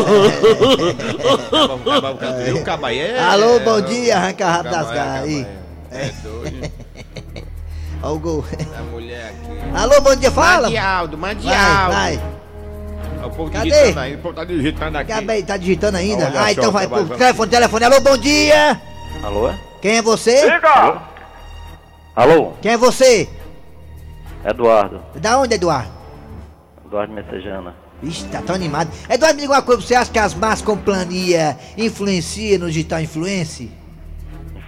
É... 2.92 3.18
Alô, 3.20 3.60
bom 3.60 3.80
dia, 3.82 4.16
arranca 4.16 4.46
rápido 4.48 4.72
das 4.72 4.90
garras 4.90 5.22
aí. 5.24 5.46
É 5.92 6.10
doido. 6.22 6.72
Ó 8.05 8.12
o 8.12 8.19
gol. 8.19 8.45
A 8.79 8.83
mulher 8.83 9.31
aqui. 9.31 9.75
Alô, 9.75 10.01
bom 10.03 10.14
dia, 10.14 10.31
fala. 10.31 10.69
Mande 10.69 10.77
áudio, 10.77 11.19
mande 11.19 11.47
Vai, 11.47 11.88
vai. 11.88 12.21
O 13.25 13.31
povo 13.31 13.51
Cadê? 13.51 13.71
digitando 13.71 14.01
aí, 14.01 14.14
o 14.14 14.19
povo 14.19 14.35
tá 14.35 14.45
digitando 14.45 14.99
aqui. 14.99 15.12
Acabei, 15.12 15.43
tá 15.43 15.57
digitando 15.57 15.97
ainda? 15.97 16.27
Olha 16.27 16.40
Ah, 16.43 16.53
então 16.53 16.71
vai 16.71 16.87
telefone, 16.87 17.51
telefone. 17.51 17.85
Alô, 17.87 18.01
bom 18.03 18.19
dia. 18.19 18.79
Alô? 19.23 19.51
Quem 19.81 19.97
é 19.97 20.03
você? 20.03 20.51
Diga! 20.51 21.01
Alô? 22.14 22.53
Quem 22.61 22.73
é 22.73 22.77
você? 22.77 23.27
Eduardo. 24.45 25.01
Da 25.17 25.40
onde, 25.40 25.55
Eduardo? 25.55 25.90
Eduardo 26.85 27.14
Messejana. 27.14 27.75
Ixi, 28.03 28.27
tá 28.27 28.43
tão 28.43 28.55
animado. 28.55 28.90
Eduardo, 29.09 29.37
me 29.37 29.40
diga 29.40 29.55
uma 29.55 29.62
coisa, 29.62 29.81
você 29.81 29.95
acha 29.95 30.12
que 30.12 30.19
as 30.19 30.35
más 30.35 30.61
companhias 30.61 31.57
influenciam 31.79 32.59
no 32.61 32.67
digital 32.67 33.01
influence? 33.01 33.71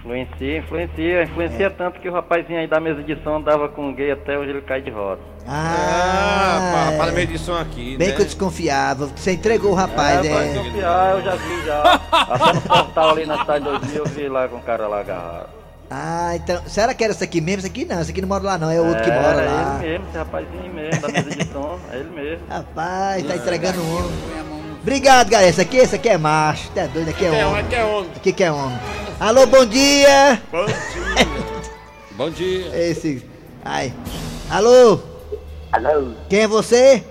Influencia, 0.07 0.57
influencia, 0.59 1.23
influencia 1.23 1.69
tanto 1.69 1.99
que 1.99 2.07
o 2.07 2.13
rapazinho 2.13 2.59
aí 2.59 2.67
da 2.67 2.79
mesa 2.79 3.03
de 3.03 3.21
som 3.23 3.35
andava 3.35 3.67
com 3.67 3.93
gay 3.93 4.11
até 4.11 4.39
hoje 4.39 4.51
ele 4.51 4.61
cai 4.61 4.81
de 4.81 4.89
roda. 4.89 5.19
Ah, 5.45 6.93
para 6.97 7.11
meio 7.11 7.27
de 7.27 7.37
som 7.37 7.57
aqui, 7.57 7.97
bem 7.97 8.07
né? 8.07 8.15
que 8.15 8.21
eu 8.21 8.25
desconfiava. 8.25 9.07
Você 9.07 9.33
entregou 9.33 9.71
o 9.71 9.75
rapaz, 9.75 10.25
é, 10.25 10.29
pode 10.29 10.49
é. 10.49 10.53
confiar, 10.53 11.15
eu 11.17 11.21
já 11.23 11.35
vi 11.35 11.65
já. 11.65 12.01
Até 12.11 12.53
no 12.53 12.61
portal 12.61 13.09
ali 13.09 13.25
na 13.25 13.37
cidade 13.39 13.65
2000 13.65 13.95
eu 13.97 14.05
vi 14.05 14.29
lá 14.29 14.47
com 14.47 14.55
o 14.55 14.61
cara 14.61 14.87
lá 14.87 15.01
agarrado. 15.01 15.49
Ah, 15.91 16.35
então. 16.35 16.61
Será 16.67 16.93
que 16.93 17.03
era 17.03 17.11
esse 17.11 17.23
aqui 17.23 17.41
mesmo? 17.41 17.59
Esse 17.59 17.67
aqui 17.67 17.83
não, 17.83 17.99
esse 17.99 18.11
aqui 18.11 18.21
não 18.21 18.29
mora 18.29 18.43
lá 18.43 18.57
não, 18.57 18.69
é 18.71 18.79
o 18.79 18.85
outro 18.87 19.03
que 19.03 19.09
É, 19.09 19.21
mora 19.21 19.41
é 19.41 19.45
lá. 19.45 19.79
ele 19.81 19.89
mesmo, 19.89 20.05
esse 20.07 20.17
rapazinho 20.17 20.73
mesmo, 20.73 21.01
da 21.01 21.07
mesa 21.09 21.29
de 21.29 21.47
som, 21.47 21.79
é 21.91 21.95
ele 21.97 22.09
mesmo. 22.09 22.47
Rapaz, 22.49 23.23
tá 23.25 23.35
entregando 23.35 23.81
o 23.81 23.95
homem. 23.97 24.46
Obrigado, 24.87 25.29
galera. 25.29 25.49
Esse 25.49 25.59
aqui, 25.59 25.75
esse 25.75 25.95
aqui 25.97 26.07
é 26.07 26.17
macho. 26.17 26.71
Tá 26.71 26.85
doido? 26.87 27.09
Aqui 27.09 27.25
é 27.25 27.27
é 27.41 27.45
homem. 27.45 27.59
aqui 27.59 27.75
é 27.75 27.83
homem. 27.83 28.11
Aqui 28.15 28.31
que 28.31 28.41
é 28.45 28.49
homem. 28.49 28.79
Alô, 29.19 29.45
bom 29.45 29.65
dia. 29.65 30.41
Bom 30.49 30.63
dia. 30.65 31.27
Bom 32.11 32.29
dia. 32.29 32.89
Esse. 32.89 33.25
Ai. 33.65 33.93
Alô, 34.49 35.01
Alô, 35.73 36.13
quem 36.29 36.39
é 36.39 36.47
você? 36.47 37.03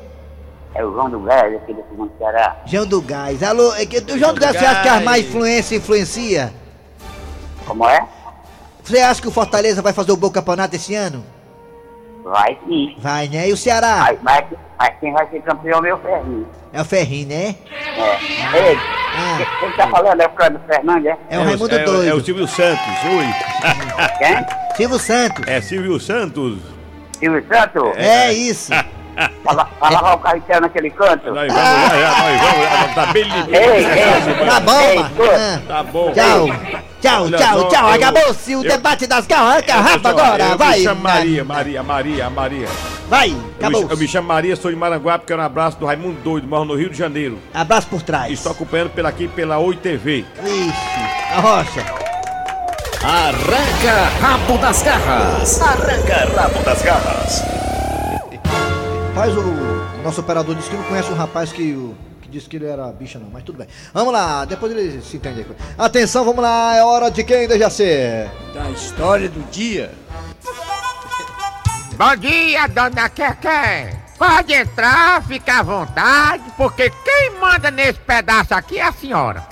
é 0.74 0.82
o 0.86 0.90
João 0.90 1.10
do 1.10 1.20
Gás, 1.20 1.54
aqui 1.54 1.74
do 1.74 1.82
Segundo 1.90 2.10
Ceará. 2.16 2.56
João 2.64 2.86
do 2.86 3.02
Gás. 3.02 3.42
Alô, 3.42 3.74
é 3.74 3.84
que, 3.84 3.98
o 3.98 4.18
João 4.18 4.32
do 4.32 4.36
do 4.36 4.40
Gás, 4.40 4.56
você 4.56 4.64
acha 4.64 4.80
que 4.80 4.88
as 4.88 4.94
Gás. 4.94 5.04
mais 5.04 5.26
influência 5.26 5.76
influencia? 5.76 6.54
Como 7.66 7.86
é? 7.86 8.08
Você 8.82 9.00
acha 9.00 9.20
que 9.20 9.28
o 9.28 9.30
Fortaleza 9.30 9.82
vai 9.82 9.92
fazer 9.92 10.12
o 10.12 10.16
bom 10.16 10.30
campeonato 10.30 10.74
esse 10.76 10.94
ano? 10.94 11.22
Vai 12.28 12.58
sim. 12.66 12.96
Vai, 12.98 13.28
né? 13.28 13.48
E 13.48 13.52
o 13.52 13.56
Ceará? 13.56 13.98
Mas, 14.00 14.18
mas, 14.22 14.44
mas 14.78 14.90
quem 15.00 15.12
vai 15.12 15.26
ser 15.30 15.40
campeão 15.42 15.76
é 15.76 15.78
o 15.78 15.82
meu 15.82 15.98
ferrinho. 15.98 16.46
É 16.72 16.80
o 16.80 16.84
Ferrinho, 16.84 17.28
né? 17.28 17.54
É. 17.96 18.58
Ei, 18.70 18.78
Ah. 19.16 19.38
quem 19.60 19.70
tá 19.72 19.86
falando 19.88 20.20
é 20.20 20.26
o 20.26 20.30
Flávio 20.30 20.60
Fernandes, 20.66 21.06
é? 21.06 21.16
É 21.30 21.38
o 21.38 21.44
Raimundo 21.44 21.74
é, 21.74 21.84
Doido. 21.84 22.08
É 22.10 22.14
o 22.14 22.20
Silvio 22.24 22.46
Santos, 22.48 22.84
ui. 23.04 23.26
Quem? 24.18 24.46
Silvio 24.76 24.98
Santos. 24.98 25.46
É 25.46 25.60
Silvio 25.60 26.00
Santos. 26.00 26.58
Silvio 27.18 27.44
Santos? 27.48 27.96
É 27.96 28.32
isso. 28.32 28.72
Pra, 29.42 29.52
la- 29.54 29.64
pra 29.64 29.88
lavar 29.88 30.14
o 30.16 30.18
carro 30.18 30.36
inteiro 30.36 30.60
naquele 30.60 30.90
canto? 30.90 31.32
Nós 31.32 31.50
vamos 31.50 31.54
lá, 31.54 32.18
nós 32.18 32.40
vamos, 32.42 32.94
tá 32.94 33.06
bem 33.14 33.22
limpinho. 33.22 33.56
Ei, 33.56 33.84
ei, 33.86 34.46
Tá 34.46 34.60
bom, 34.60 34.80
ei. 34.80 35.58
Tá 35.66 35.82
bom. 35.84 36.12
Tchau. 36.12 36.46
Tchau, 37.06 37.30
tchau, 37.30 37.60
só, 37.60 37.68
tchau. 37.68 37.88
Acabou-se 37.88 38.56
o 38.56 38.64
eu- 38.64 38.68
debate 38.70 39.06
das 39.06 39.26
garras. 39.26 39.64
Eu 39.66 39.74
Rafa 39.74 39.98
sou- 40.00 40.10
agora. 40.10 40.44
eu 40.44 40.58
Vai. 40.58 40.78
me 40.78 40.84
chamo 40.84 41.00
Maria, 41.02 41.44
Maria, 41.44 41.82
Maria, 41.82 42.30
Maria. 42.30 42.68
Vai, 43.08 43.28
Eu 43.30 43.34
me, 43.36 43.44
acabou. 43.58 43.86
eu 43.90 43.96
me 43.96 44.08
chamo 44.08 44.28
Maria, 44.28 44.56
sou 44.56 44.70
de 44.70 44.76
Maranguape, 44.76 45.26
quero 45.26 45.40
um 45.40 45.44
abraço 45.44 45.78
do 45.78 45.86
Raimundo 45.86 46.20
Doido, 46.22 46.46
moro 46.48 46.64
no 46.64 46.74
Rio 46.74 46.90
de 46.90 46.98
Janeiro. 46.98 47.38
Abraço 47.54 47.86
por 47.86 48.02
trás. 48.02 48.32
Estou 48.32 48.50
acompanhando 48.52 48.90
pela 48.90 49.08
aqui 49.08 49.28
pela 49.28 49.58
Oi 49.58 49.76
TV. 49.76 50.24
Isso. 50.44 51.36
A 51.36 51.40
rocha. 51.40 51.84
Arranca 53.04 54.08
rabo 54.20 54.58
das 54.58 54.82
garras. 54.82 55.60
Arranca 55.62 56.28
rabo 56.34 56.58
das 56.64 56.82
garras. 56.82 57.42
Rapaz, 59.14 59.32
o 59.36 60.02
nosso 60.02 60.20
operador 60.20 60.54
disse 60.54 60.68
que 60.70 60.76
não 60.76 60.82
conhece 60.84 61.10
um 61.10 61.14
rapaz 61.14 61.52
que, 61.52 61.72
o- 61.72 61.94
que 62.26 62.32
disse 62.32 62.48
que 62.48 62.56
ele 62.56 62.66
era 62.66 62.86
bicha, 62.88 63.18
não, 63.18 63.30
mas 63.30 63.44
tudo 63.44 63.58
bem. 63.58 63.68
Vamos 63.94 64.12
lá, 64.12 64.44
depois 64.44 64.72
ele 64.72 65.00
se 65.00 65.16
entende. 65.16 65.46
Atenção, 65.78 66.24
vamos 66.24 66.42
lá, 66.42 66.74
é 66.74 66.82
hora 66.82 67.10
de 67.10 67.22
quem, 67.22 67.46
Dejaci? 67.46 68.28
Da 68.52 68.68
história 68.70 69.28
do 69.28 69.40
dia. 69.50 69.92
Bom 71.96 72.16
dia, 72.16 72.66
dona 72.66 73.08
Keké. 73.08 73.96
Pode 74.18 74.52
entrar, 74.52 75.22
fica 75.22 75.60
à 75.60 75.62
vontade, 75.62 76.42
porque 76.56 76.90
quem 76.90 77.30
manda 77.38 77.70
nesse 77.70 78.00
pedaço 78.00 78.54
aqui 78.54 78.78
é 78.78 78.82
a 78.82 78.92
senhora. 78.92 79.46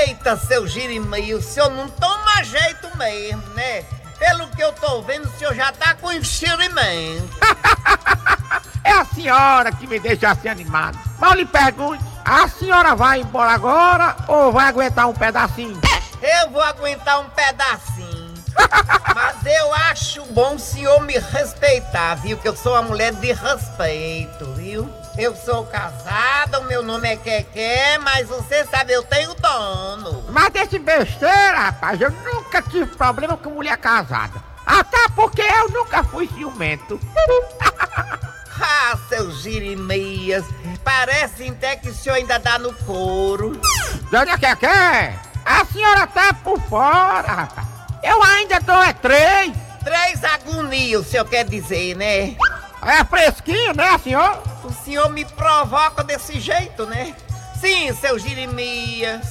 Eita, 0.00 0.36
seu 0.36 0.66
Jirimei, 0.66 1.32
o 1.32 1.40
senhor 1.40 1.70
não 1.70 1.88
toma 1.88 2.42
jeito 2.42 2.88
mesmo, 2.96 3.42
né? 3.54 3.84
Pelo 4.18 4.48
que 4.48 4.62
eu 4.62 4.72
tô 4.72 5.00
vendo, 5.02 5.26
o 5.26 5.38
senhor 5.38 5.54
já 5.54 5.72
tá 5.72 5.94
com 5.94 6.12
enxerimento. 6.12 7.30
É 8.82 8.92
a 8.92 9.04
senhora 9.04 9.70
que 9.70 9.86
me 9.86 10.00
deixa 10.00 10.30
assim 10.30 10.48
animado. 10.48 10.98
Mal 11.20 11.34
lhe 11.34 11.44
pergunte, 11.44 12.02
a 12.24 12.48
senhora 12.48 12.94
vai 12.94 13.20
embora 13.20 13.52
agora 13.52 14.16
ou 14.26 14.50
vai 14.50 14.66
aguentar 14.66 15.06
um 15.06 15.12
pedacinho? 15.12 15.78
Eu 16.22 16.50
vou 16.50 16.62
aguentar 16.62 17.20
um 17.20 17.28
pedacinho. 17.28 18.34
Mas 19.14 19.36
eu 19.44 19.74
acho 19.74 20.24
bom 20.32 20.54
o 20.54 20.58
senhor 20.58 21.00
me 21.02 21.18
respeitar, 21.18 22.14
viu? 22.16 22.38
Que 22.38 22.48
eu 22.48 22.56
sou 22.56 22.72
uma 22.72 22.82
mulher 22.82 23.12
de 23.12 23.32
respeito, 23.32 24.46
viu? 24.54 24.90
Eu 25.18 25.36
sou 25.36 25.66
casada, 25.66 26.60
o 26.60 26.64
meu 26.64 26.82
nome 26.82 27.08
é 27.08 27.16
Keké, 27.16 27.98
mas 27.98 28.28
você 28.28 28.64
sabe, 28.64 28.92
eu 28.92 29.02
tenho 29.02 29.34
dono. 29.34 30.24
Mas 30.30 30.50
desse 30.50 30.78
besteira, 30.78 31.58
rapaz, 31.58 32.00
eu 32.00 32.10
nunca 32.10 32.62
tive 32.62 32.86
problema 32.86 33.36
com 33.36 33.50
mulher 33.50 33.76
casada. 33.76 34.42
Até 34.64 35.08
porque 35.14 35.42
eu 35.42 35.68
nunca 35.68 36.02
fui 36.04 36.28
ciumento. 36.28 36.98
Ah, 38.60 38.98
seus 39.08 39.42
girimeias, 39.42 40.44
parece 40.84 41.48
até 41.48 41.76
que 41.76 41.88
o 41.88 41.94
senhor 41.94 42.16
ainda 42.16 42.38
dá 42.38 42.58
no 42.58 42.74
couro. 42.74 43.58
Dona 44.10 44.36
Keké, 44.36 45.18
a 45.44 45.64
senhora 45.64 46.06
tá 46.06 46.34
por 46.34 46.60
fora, 46.62 47.32
rapaz. 47.32 47.66
Eu 48.02 48.22
ainda 48.22 48.60
dou 48.60 48.82
é 48.82 48.92
três. 48.92 49.52
Três 49.82 50.22
agonias, 50.24 51.00
o 51.00 51.04
senhor 51.04 51.24
quer 51.24 51.44
dizer, 51.44 51.96
né? 51.96 52.36
É 52.82 53.04
fresquinho, 53.04 53.74
né, 53.74 53.96
senhor? 53.98 54.42
O 54.62 54.72
senhor 54.84 55.08
me 55.08 55.24
provoca 55.24 56.04
desse 56.04 56.38
jeito, 56.38 56.84
né? 56.84 57.14
Sim, 57.58 57.94
seus 57.94 58.22
Jeremias. 58.22 59.26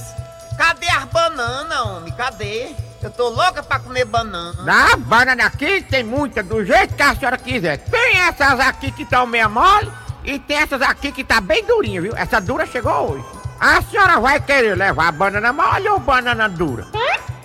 Cadê 0.56 0.88
as 0.88 1.04
bananas, 1.04 1.80
homem? 1.86 2.12
Cadê? 2.12 2.74
Eu 3.02 3.10
tô 3.10 3.30
louca 3.30 3.62
pra 3.62 3.78
comer 3.78 4.04
banana. 4.04 4.62
Na 4.62 4.94
banana 4.96 5.46
aqui 5.46 5.82
tem 5.82 6.04
muita, 6.04 6.42
do 6.42 6.64
jeito 6.64 6.94
que 6.94 7.02
a 7.02 7.16
senhora 7.16 7.38
quiser. 7.38 7.78
Tem 7.78 8.18
essas 8.18 8.60
aqui 8.60 8.92
que 8.92 9.04
estão 9.04 9.26
meio 9.26 9.48
mole 9.48 9.90
e 10.22 10.38
tem 10.38 10.58
essas 10.58 10.82
aqui 10.82 11.10
que 11.10 11.24
tá 11.24 11.40
bem 11.40 11.64
durinha, 11.64 12.02
viu? 12.02 12.14
Essa 12.14 12.40
dura 12.40 12.66
chegou 12.66 13.12
hoje. 13.12 13.24
A 13.58 13.80
senhora 13.82 14.20
vai 14.20 14.38
querer 14.40 14.76
levar 14.76 15.12
banana 15.12 15.52
mole 15.52 15.88
ou 15.88 15.98
banana 15.98 16.48
dura? 16.48 16.86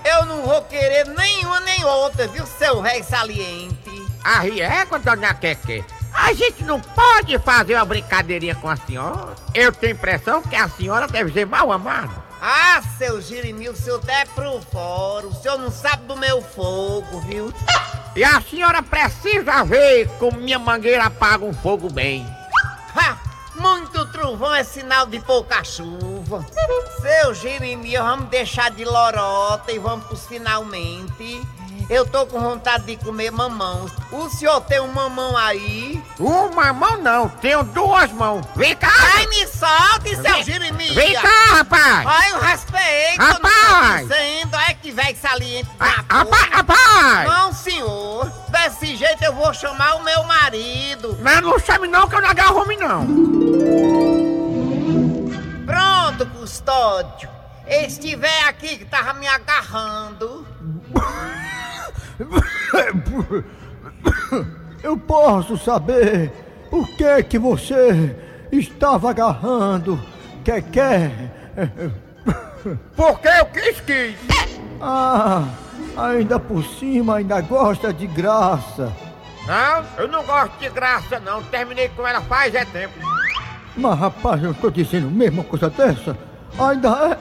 Eu 0.03 0.25
não 0.25 0.41
vou 0.43 0.61
querer 0.63 1.07
nenhuma 1.07 1.59
nem 1.61 1.83
outra, 1.85 2.27
viu, 2.27 2.45
seu 2.45 2.81
rei 2.81 3.01
saliente? 3.01 4.05
A 4.23 4.39
régua, 4.39 4.99
dona 4.99 5.33
Keké. 5.33 5.83
A 6.13 6.33
gente 6.33 6.63
não 6.63 6.79
pode 6.79 7.37
fazer 7.39 7.75
uma 7.75 7.85
brincadeirinha 7.85 8.55
com 8.55 8.69
a 8.69 8.75
senhora. 8.75 9.35
Eu 9.53 9.71
tenho 9.71 9.93
impressão 9.93 10.41
que 10.41 10.55
a 10.55 10.69
senhora 10.69 11.07
deve 11.07 11.31
ser 11.31 11.45
mal 11.45 11.71
amada. 11.71 12.24
Ah, 12.41 12.81
seu 12.97 13.21
Jeremias, 13.21 13.79
o 13.79 13.81
senhor 13.81 13.99
tá 13.99 14.13
é 14.13 14.25
pro 14.25 14.61
fora. 14.61 15.27
O 15.27 15.33
senhor 15.33 15.57
não 15.57 15.71
sabe 15.71 16.05
do 16.05 16.15
meu 16.15 16.41
fogo, 16.41 17.19
viu? 17.21 17.53
E 18.15 18.23
a 18.23 18.41
senhora 18.41 18.81
precisa 18.81 19.63
ver 19.63 20.07
como 20.19 20.39
minha 20.39 20.59
mangueira 20.59 21.05
apaga 21.05 21.45
um 21.45 21.53
fogo 21.53 21.91
bem. 21.91 22.25
Ha! 22.95 23.17
Muito 23.55 24.05
trovão 24.07 24.53
é 24.53 24.63
sinal 24.63 25.05
de 25.05 25.19
pouca 25.19 25.63
chuva. 25.63 26.45
Seu 27.01 27.33
Jeremias, 27.33 28.03
vamos 28.03 28.29
deixar 28.29 28.69
de 28.71 28.83
lorota 28.83 29.71
e 29.71 29.79
vamos 29.79 30.05
pros 30.05 30.27
finalmente. 30.27 31.41
Eu 31.87 32.03
tô 32.03 32.25
com 32.25 32.39
vontade 32.39 32.85
de 32.85 32.97
comer 32.97 33.31
mamão. 33.31 33.85
O 34.11 34.27
senhor 34.29 34.59
tem 34.61 34.79
um 34.79 34.91
mamão 34.91 35.37
aí? 35.37 36.03
Uma 36.17 36.73
mão 36.73 36.97
não, 36.97 37.29
tenho 37.29 37.63
duas 37.63 38.11
mãos. 38.11 38.43
Vem 38.55 38.75
cá! 38.75 38.91
Ai, 39.15 39.27
me 39.27 39.47
solte, 39.47 40.15
seu 40.15 40.43
Jeremias! 40.43 40.95
Vem 40.95 41.13
cá, 41.13 41.45
rapaz! 41.57 42.07
Ai, 42.07 42.33
o 42.33 42.39
respeito! 42.39 43.21
Rapaz! 43.21 44.01
Não 44.01 44.07
tô 44.07 44.15
dizendo, 44.15 44.55
é 44.55 44.73
que 44.73 44.91
velho 44.91 45.17
saliente 45.17 45.69
da 45.77 45.85
Rapaz, 45.85 46.49
rapaz! 46.49 47.29
Não, 47.29 47.53
senhor! 47.53 48.31
Desse 48.49 48.95
jeito 48.95 49.23
eu 49.23 49.33
vou 49.33 49.53
chamar 49.53 49.95
o 49.95 50.03
meu 50.03 50.23
marido! 50.23 51.15
Mas 51.21 51.41
não 51.41 51.59
chame 51.59 51.87
não 51.87 52.07
que 52.07 52.15
eu 52.15 52.21
não 52.21 52.29
agarro 52.29 52.61
homem 52.61 52.79
não. 52.79 53.05
Pronto, 55.67 56.25
custódio! 56.39 57.29
Estiver 57.67 58.47
aqui 58.47 58.77
que 58.77 58.85
tava 58.85 59.13
me 59.13 59.27
agarrando. 59.27 60.47
Eu 64.83 64.97
posso 64.97 65.57
saber 65.57 66.31
o 66.71 66.85
que 66.85 67.23
que 67.23 67.39
você 67.39 68.15
estava 68.51 69.09
agarrando? 69.09 69.99
Quer 70.43 70.61
quer? 70.61 71.11
Porque 72.95 73.27
eu 73.27 73.45
quis 73.47 73.81
quis. 73.81 74.15
Ah, 74.81 75.47
ainda 75.97 76.39
por 76.39 76.63
cima 76.63 77.17
ainda 77.17 77.41
gosta 77.41 77.93
de 77.93 78.07
graça. 78.07 78.91
Não, 79.47 79.85
eu 79.97 80.07
não 80.07 80.23
gosto 80.23 80.57
de 80.59 80.69
graça 80.69 81.19
não. 81.19 81.43
Terminei 81.43 81.89
com 81.89 82.05
ela 82.07 82.21
faz 82.21 82.53
é 82.55 82.65
tempo. 82.65 82.93
Mas 83.75 83.99
rapaz, 83.99 84.43
eu 84.43 84.53
tô 84.53 84.69
dizendo 84.69 85.09
mesmo 85.09 85.43
coisa 85.43 85.69
dessa? 85.69 86.17
Ainda 86.57 86.89
é. 86.89 87.17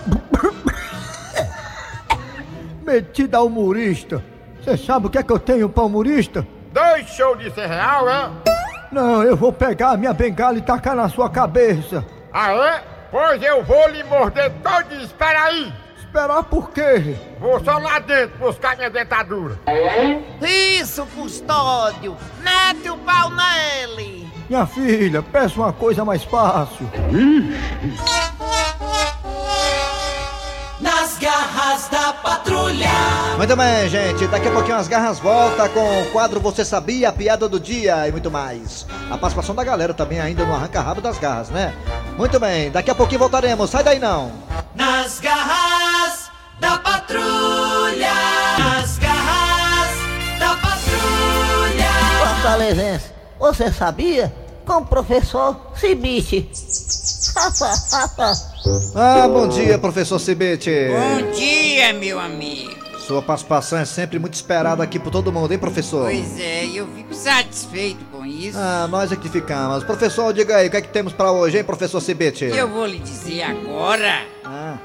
Metida 2.85 3.43
humorista. 3.43 4.23
Você 4.65 4.79
sabe 4.79 5.07
o 5.09 5.11
que 5.11 5.19
é 5.19 5.23
que 5.23 5.31
eu 5.31 5.39
tenho 5.39 5.69
pra 5.69 5.83
humorista? 5.83 6.47
Dois 6.73 7.07
shows 7.11 7.39
de 7.39 7.51
100 7.51 7.67
real, 7.67 8.09
é? 8.09 8.31
Não, 8.91 9.23
eu 9.23 9.37
vou 9.37 9.53
pegar 9.53 9.91
a 9.91 9.97
minha 9.99 10.15
bengala 10.15 10.57
e 10.57 10.63
tacar 10.63 10.97
na 10.97 11.07
sua 11.07 11.29
cabeça. 11.29 12.03
Ah, 12.33 12.51
é? 12.51 12.83
Pois 13.11 13.43
eu 13.43 13.63
vou 13.63 13.89
lhe 13.89 14.03
morder 14.05 14.51
todinho. 14.63 15.03
Espera 15.03 15.45
aí. 15.45 15.71
Esperar 15.99 16.45
por 16.45 16.71
quê? 16.71 17.15
Vou 17.39 17.63
só 17.63 17.77
lá 17.77 17.99
dentro 17.99 18.39
buscar 18.39 18.75
minha 18.77 18.89
dentadura. 18.89 19.59
Isso, 20.41 21.05
custódio! 21.15 22.17
Mete 22.43 22.89
o 22.89 22.97
pau 22.97 23.31
nele! 23.31 24.27
Minha 24.49 24.65
filha, 24.65 25.23
peça 25.23 25.61
uma 25.61 25.75
coisa 25.75 26.07
mais 26.07 26.25
fácil. 26.25 26.89
Garras 31.25 31.89
da 31.89 32.13
patrulha. 32.13 32.87
Muito 33.39 33.57
bem, 33.57 33.89
gente. 33.89 34.27
Daqui 34.27 34.47
a 34.47 34.51
pouquinho 34.51 34.77
as 34.77 34.87
garras 34.87 35.19
volta 35.19 35.71
com 35.71 36.03
o 36.03 36.11
quadro 36.13 36.39
Você 36.39 36.67
Sabia, 36.67 37.09
a 37.09 37.13
piada 37.13 37.49
do 37.49 37.59
dia 37.59 38.07
e 38.07 38.13
muito 38.13 38.31
mais. 38.31 38.87
A 39.11 39.17
participação 39.17 39.55
da 39.55 39.65
galera 39.65 39.95
também 39.95 40.21
ainda 40.21 40.45
no 40.45 40.53
arranca-rabo 40.53 41.01
das 41.01 41.17
garras, 41.17 41.49
né? 41.49 41.73
Muito 42.19 42.39
bem, 42.39 42.71
daqui 42.71 42.91
a 42.91 42.95
pouquinho 42.95 43.21
voltaremos. 43.21 43.71
Sai 43.71 43.83
daí 43.83 43.99
não. 43.99 44.33
Nas 44.75 45.19
garras 45.19 46.31
da 46.61 46.77
patrulha. 46.77 48.13
Nas 48.59 48.99
garras 48.99 49.97
da 50.39 50.57
patrulha. 50.57 51.91
Fortalezense, 52.19 53.11
você 53.41 53.73
sabia? 53.73 54.44
Com 54.67 54.79
o 54.79 54.87
professor 54.87 55.57
Cibite. 55.75 56.49
Ah, 58.95 59.29
bom 59.29 59.49
dia, 59.49 59.77
professor 59.79 60.19
Cibete. 60.19 60.71
Bom 60.71 61.33
dia, 61.33 61.93
meu 61.93 62.19
amigo. 62.19 62.73
Sua 63.01 63.21
participação 63.21 63.79
é 63.79 63.85
sempre 63.85 64.19
muito 64.19 64.33
esperada 64.35 64.83
aqui 64.83 64.99
por 64.99 65.11
todo 65.11 65.31
mundo, 65.31 65.53
hein, 65.53 65.59
professor? 65.59 66.05
Pois 66.05 66.41
é, 66.41 66.65
eu 66.65 66.87
fico 66.95 67.13
satisfeito 67.13 68.03
com 68.07 68.25
isso. 68.25 68.57
Ah, 68.59 68.87
nós 68.89 69.13
é 69.13 69.17
que 69.17 69.29
ficamos. 69.29 69.85
Professor, 69.85 70.33
diga 70.33 70.57
aí, 70.57 70.69
o 70.69 70.71
que 70.71 70.77
é 70.79 70.81
que 70.81 70.89
temos 70.89 71.13
pra 71.13 71.31
hoje, 71.33 71.59
hein, 71.59 71.65
professor 71.65 72.01
Cibete? 72.01 72.45
Eu 72.45 72.69
vou 72.69 72.87
lhe 72.87 72.99
dizer 72.99 73.43
agora. 73.43 74.23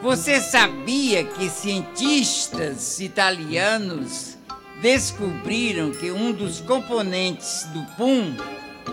Você 0.02 0.42
sabia 0.42 1.24
que 1.24 1.50
cientistas 1.50 3.00
italianos 3.00 4.38
descobriram 4.82 5.92
que 5.92 6.12
um 6.12 6.34
dos 6.34 6.60
componentes 6.60 7.66
do 7.74 7.82
pum, 7.96 8.36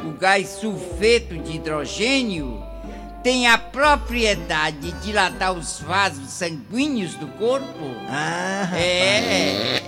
o 0.07 0.13
gás 0.13 0.49
sulfeto 0.61 1.37
de 1.39 1.57
hidrogênio, 1.57 2.63
tem 3.23 3.49
a 3.49 3.59
propriedade 3.59 4.79
de 4.79 4.93
dilatar 5.05 5.53
os 5.53 5.81
vasos 5.81 6.31
sanguíneos 6.31 7.15
do 7.15 7.27
corpo? 7.27 7.67
Ah, 8.09 8.71
é. 8.77 9.83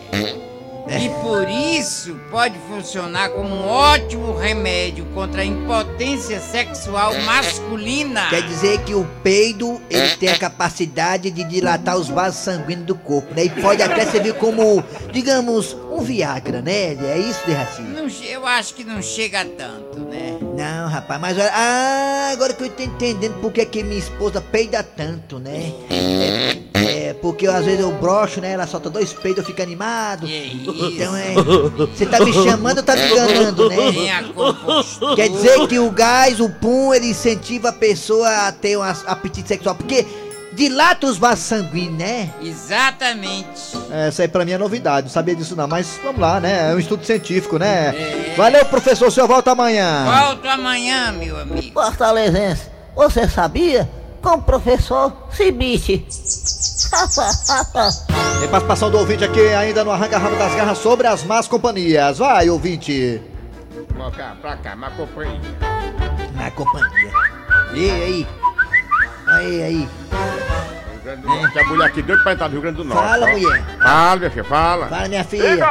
E 0.90 1.10
por 1.22 1.46
isso 1.50 2.18
pode 2.30 2.58
funcionar 2.66 3.28
como 3.28 3.54
um 3.54 3.68
ótimo 3.68 4.34
remédio 4.34 5.04
contra 5.14 5.42
a 5.42 5.44
impotência 5.44 6.40
sexual 6.40 7.12
masculina. 7.26 8.26
Quer 8.30 8.40
dizer 8.46 8.82
que 8.84 8.94
o 8.94 9.04
peido 9.22 9.82
ele 9.90 10.16
tem 10.16 10.30
a 10.30 10.38
capacidade 10.38 11.30
de 11.30 11.44
dilatar 11.44 11.98
os 11.98 12.08
vasos 12.08 12.40
sanguíneos 12.40 12.86
do 12.86 12.94
corpo, 12.94 13.34
né? 13.34 13.44
E 13.44 13.50
pode 13.50 13.82
até 13.82 14.06
servir 14.06 14.32
como, 14.34 14.82
digamos, 15.12 15.74
um 15.92 16.00
Viagra, 16.00 16.62
né? 16.62 16.94
É 16.94 17.18
isso, 17.18 17.46
Derracinho? 17.46 17.88
Não 17.90 18.08
che- 18.08 18.26
eu 18.26 18.46
acho 18.46 18.72
que 18.74 18.82
não 18.82 19.02
chega 19.02 19.42
a 19.42 19.44
né? 20.04 20.38
Não, 20.56 20.88
rapaz, 20.88 21.20
mas 21.20 21.36
olha. 21.36 21.50
Ah, 21.52 22.30
agora 22.32 22.52
que 22.52 22.64
eu 22.64 22.70
tô 22.70 22.82
entendendo 22.82 23.40
por 23.40 23.52
que, 23.52 23.64
que 23.64 23.82
minha 23.82 23.98
esposa 23.98 24.40
peida 24.40 24.82
tanto, 24.82 25.38
né? 25.38 25.72
É, 25.90 26.58
é, 26.74 27.08
É, 27.08 27.14
porque 27.14 27.46
às 27.46 27.64
vezes 27.64 27.80
eu 27.80 27.92
broxo, 27.92 28.40
né? 28.40 28.52
Ela 28.52 28.66
solta 28.66 28.88
dois 28.90 29.12
peitos, 29.12 29.38
eu 29.38 29.44
fico 29.44 29.62
animado. 29.62 30.26
Então 30.26 31.16
é. 31.16 31.34
Você 31.94 32.06
tá 32.06 32.24
me 32.24 32.32
chamando 32.32 32.78
ou 32.78 32.82
tá 32.82 32.94
me 32.96 33.10
enganando, 33.10 33.68
né? 33.68 33.76
Compostura. 34.34 35.16
Quer 35.16 35.28
dizer 35.28 35.66
que 35.68 35.78
o 35.78 35.90
gás, 35.90 36.40
o 36.40 36.48
pum, 36.48 36.92
ele 36.94 37.08
incentiva 37.10 37.70
a 37.70 37.72
pessoa 37.72 38.28
a 38.48 38.52
ter 38.52 38.76
um 38.76 38.82
apetite 38.82 39.48
sexual. 39.48 39.74
Porque 39.74 40.06
dilata 40.58 41.06
os 41.06 41.16
vasos 41.16 41.44
sanguíneos, 41.44 41.96
né? 41.96 42.30
Exatamente. 42.42 43.78
Essa 43.90 44.22
aí 44.22 44.28
pra 44.28 44.44
mim 44.44 44.50
é 44.50 44.58
novidade, 44.58 45.06
não 45.06 45.12
sabia 45.12 45.36
disso 45.36 45.54
não, 45.54 45.68
mas 45.68 46.00
vamos 46.02 46.20
lá, 46.20 46.40
né? 46.40 46.72
É 46.72 46.74
um 46.74 46.78
estudo 46.80 47.06
científico, 47.06 47.58
né? 47.58 47.94
Valeu, 48.36 48.64
professor, 48.66 49.06
o 49.06 49.10
senhor 49.10 49.28
volta 49.28 49.52
amanhã. 49.52 50.04
Volto 50.04 50.46
amanhã, 50.48 51.12
meu 51.12 51.38
amigo. 51.38 51.72
Fortalezense, 51.72 52.68
você 52.94 53.28
sabia? 53.28 53.88
Com 54.20 54.30
o 54.30 54.42
professor 54.42 55.28
Cibite. 55.30 55.98
Tem 58.40 58.48
participação 58.48 58.90
do 58.90 58.98
ouvinte 58.98 59.22
aqui 59.24 59.40
ainda 59.54 59.84
no 59.84 59.92
Arranca 59.92 60.18
Rabo 60.18 60.34
das 60.36 60.54
Garras 60.56 60.78
sobre 60.78 61.06
as 61.06 61.22
más 61.22 61.46
companhias. 61.46 62.18
Vai, 62.18 62.50
ouvinte. 62.50 63.22
Pra 63.94 64.10
cá, 64.10 64.36
pra 64.40 64.56
cá, 64.56 64.74
mas 64.74 64.92
companhia. 64.94 65.40
Na 66.34 66.50
companhia. 66.50 67.12
E 67.74 67.90
aí? 67.90 68.26
Aí, 69.30 69.62
aí. 69.62 69.78
Rio 69.78 71.00
Grande 71.04 71.22
do 71.22 71.28
Norte. 71.28 71.52
Tem 71.52 71.62
a 71.62 71.66
mulher 71.66 71.86
aqui 71.86 72.02
doido 72.02 72.22
pra 72.22 72.32
entrar 72.32 72.46
no 72.48 72.52
Rio 72.52 72.62
Grande 72.62 72.76
do 72.76 72.84
Norte. 72.84 73.08
Fala, 73.08 73.26
mulher. 73.26 73.64
Fala, 73.78 74.16
minha 74.16 74.30
filha, 74.30 74.44
fala. 74.44 74.86
Fala, 74.88 75.08
minha 75.08 75.24
filha. 75.24 75.68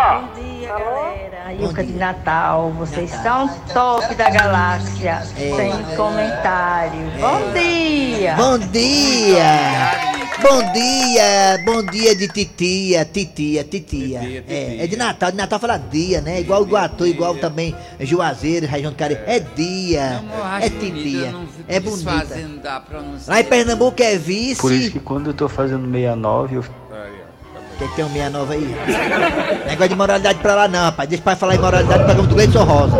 Ilha 1.59 1.83
de 1.83 1.93
Natal, 1.93 2.71
vocês 2.71 3.09
são 3.09 3.47
top 3.73 4.13
da 4.15 4.29
galáxia, 4.29 5.21
sem 5.35 5.71
comentário. 5.95 6.99
Bom 7.19 7.53
dia! 7.53 8.35
Bom 8.35 8.59
dia! 8.59 10.26
Bom 10.41 10.71
dia! 10.71 11.59
Bom 11.65 11.83
dia 11.83 12.15
de 12.15 12.27
titia, 12.27 13.03
titia, 13.05 13.63
titia. 13.63 14.43
É, 14.47 14.83
é 14.83 14.87
de 14.87 14.95
Natal, 14.95 15.31
de 15.31 15.37
Natal 15.37 15.59
fala 15.59 15.77
dia, 15.77 16.21
né? 16.21 16.39
Igual 16.39 16.61
o 16.61 16.65
Guatu, 16.65 17.05
igual 17.07 17.35
também 17.35 17.75
Juazeiro, 17.99 18.67
região 18.67 18.91
do 18.91 18.95
Cari. 18.97 19.17
É 19.25 19.39
dia, 19.39 20.23
é 20.61 20.69
titia, 20.69 21.33
é 21.67 21.79
bonita. 21.79 22.37
Lá 23.27 23.39
em 23.39 23.43
Pernambuco 23.43 24.01
é 24.01 24.17
vice. 24.17 24.61
Por 24.61 24.71
isso 24.71 24.91
que 24.91 24.99
quando 24.99 25.27
eu 25.27 25.33
tô 25.33 25.49
fazendo 25.49 25.89
69, 25.91 26.55
eu 26.57 26.61
O 26.61 27.77
que, 27.79 27.87
que 27.87 27.95
tem 27.95 28.05
um 28.05 28.09
69 28.09 28.53
aí? 28.53 28.75
Negócio 29.69 29.89
de 29.89 29.95
moralidade 29.95 30.39
pra 30.39 30.55
lá 30.55 30.67
não, 30.67 30.85
rapaz. 30.85 31.09
Deixa 31.09 31.21
o 31.21 31.25
pai 31.25 31.35
falar 31.35 31.55
em 31.55 31.59
moralidade 31.59 32.03
programa 32.03 32.27
do 32.27 32.35
Gleison 32.35 32.63
Rosa. 32.63 32.97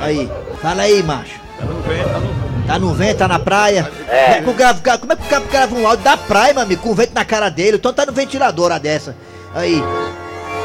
Aí, 0.00 0.28
fala 0.60 0.82
aí, 0.82 1.02
macho. 1.02 1.43
Tá 2.66 2.78
no 2.78 2.94
vento, 2.94 3.18
tá 3.18 3.28
na 3.28 3.38
praia. 3.38 3.90
É. 4.08 4.40
Como 4.40 4.50
é 4.60 4.74
que 4.74 4.90
o 4.90 4.98
como 4.98 5.12
é 5.12 5.16
que 5.16 5.22
o 5.22 5.28
cara 5.28 5.44
grava 5.50 5.74
um 5.74 5.86
áudio 5.86 6.04
da 6.04 6.16
praia, 6.16 6.54
meu 6.54 6.62
amigo, 6.62 6.82
com 6.82 6.94
vento 6.94 7.14
na 7.14 7.24
cara 7.24 7.50
dele? 7.50 7.76
Então 7.76 7.92
tá 7.92 8.06
no 8.06 8.12
ventilador 8.12 8.72
a 8.72 8.78
dessa. 8.78 9.16
Aí. 9.54 9.82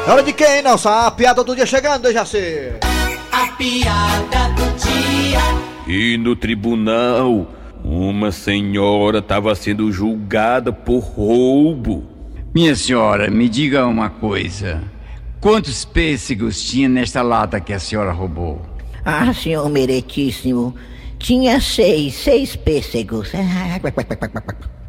É 0.06 0.10
hora 0.10 0.22
de 0.22 0.32
quem, 0.32 0.62
Nelson? 0.62 0.88
A 0.88 1.10
piada 1.10 1.44
do 1.44 1.54
dia 1.54 1.66
chegando, 1.66 2.10
já 2.10 2.24
sei. 2.24 2.72
A 3.30 3.46
piada 3.52 4.48
do 4.56 4.64
dia. 4.78 5.40
E 5.86 6.16
no 6.16 6.34
tribunal, 6.34 7.46
uma 7.84 8.32
senhora 8.32 9.18
estava 9.18 9.54
sendo 9.54 9.92
julgada 9.92 10.72
por 10.72 11.00
roubo. 11.00 12.04
Minha 12.54 12.74
senhora, 12.74 13.30
me 13.30 13.48
diga 13.48 13.86
uma 13.86 14.08
coisa. 14.08 14.82
Quantos 15.40 15.84
pêssegos 15.84 16.62
tinha 16.62 16.88
nesta 16.88 17.22
lata 17.22 17.60
que 17.60 17.72
a 17.72 17.78
senhora 17.78 18.12
roubou? 18.12 18.60
Ah, 19.04 19.32
senhor 19.32 19.68
meritíssimo, 19.68 20.74
tinha 21.20 21.60
seis, 21.60 22.14
seis 22.14 22.56
pêssegos. 22.56 23.30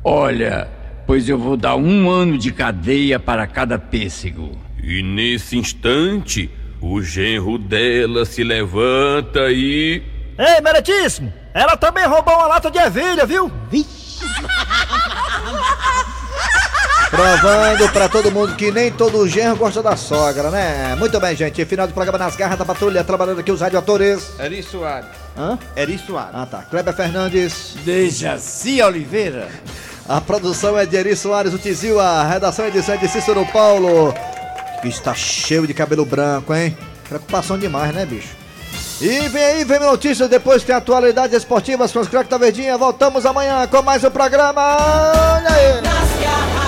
Olha, 0.04 0.68
pois 1.06 1.30
eu 1.30 1.38
vou 1.38 1.56
dar 1.56 1.76
um 1.76 2.10
ano 2.10 2.38
de 2.38 2.52
cadeia 2.52 3.20
para 3.20 3.46
cada 3.46 3.78
pêssego. 3.78 4.58
E 4.82 5.04
nesse 5.04 5.58
instante, 5.58 6.50
o 6.82 7.02
genro 7.02 7.60
dela 7.60 8.26
se 8.26 8.44
levanta 8.44 9.52
e. 9.52 10.02
Ei, 10.38 10.62
meritíssimo! 10.62 11.32
Ela 11.54 11.76
também 11.76 12.08
roubou 12.08 12.34
uma 12.34 12.48
lata 12.48 12.72
de 12.72 12.80
ervilha, 12.80 13.26
viu? 13.26 13.52
Provando 17.12 17.92
pra 17.92 18.08
todo 18.08 18.32
mundo 18.32 18.56
que 18.56 18.72
nem 18.72 18.90
todo 18.90 19.28
genro 19.28 19.58
gosta 19.58 19.84
da 19.84 19.98
sogra, 19.98 20.50
né? 20.50 20.96
Muito 20.98 21.20
bem, 21.20 21.36
gente. 21.36 21.66
Final 21.66 21.86
do 21.86 21.94
programa 21.94 22.18
nas 22.18 22.38
garras 22.38 22.58
da 22.58 22.64
patrulha, 22.64 23.04
trabalhando 23.04 23.42
aqui 23.42 23.52
os 23.52 23.60
radioatores. 23.60 24.32
Eri 24.40 24.64
Soares. 24.64 25.10
Hã? 25.38 25.60
Eri 25.76 26.00
Soares. 26.00 26.32
Ah, 26.34 26.46
tá. 26.50 26.60
Kleber 26.60 26.94
Fernandes. 26.94 27.76
Dejaci 27.84 28.82
Oliveira. 28.82 29.50
A 30.08 30.22
produção 30.22 30.80
é 30.80 30.86
de 30.86 30.96
Eri 30.96 31.14
Soares, 31.14 31.54
o 31.54 31.58
Tizil. 31.58 32.00
A 32.00 32.24
redação 32.24 32.64
é 32.64 32.70
de 32.70 32.82
Cícero 32.82 33.46
Paulo. 33.52 34.14
Que 34.82 34.88
está 34.88 35.14
cheio 35.14 35.68
de 35.68 35.74
cabelo 35.74 36.06
branco, 36.06 36.56
hein? 36.56 36.78
Preocupação 37.10 37.58
demais, 37.58 37.94
né, 37.94 38.06
bicho? 38.06 38.30
E 39.02 39.28
vem 39.28 39.44
aí, 39.44 39.64
vem 39.66 39.80
notícias, 39.80 40.30
depois 40.30 40.64
tem 40.64 40.74
atualidades 40.74 41.36
esportivas 41.36 41.92
com 41.92 42.00
os 42.00 42.08
craques 42.08 42.30
da 42.30 42.38
Verdinha. 42.38 42.78
Voltamos 42.78 43.26
amanhã 43.26 43.68
com 43.68 43.82
mais 43.82 44.02
um 44.02 44.12
programa. 44.12 44.62
Olha 44.62 45.50
aí! 45.50 46.61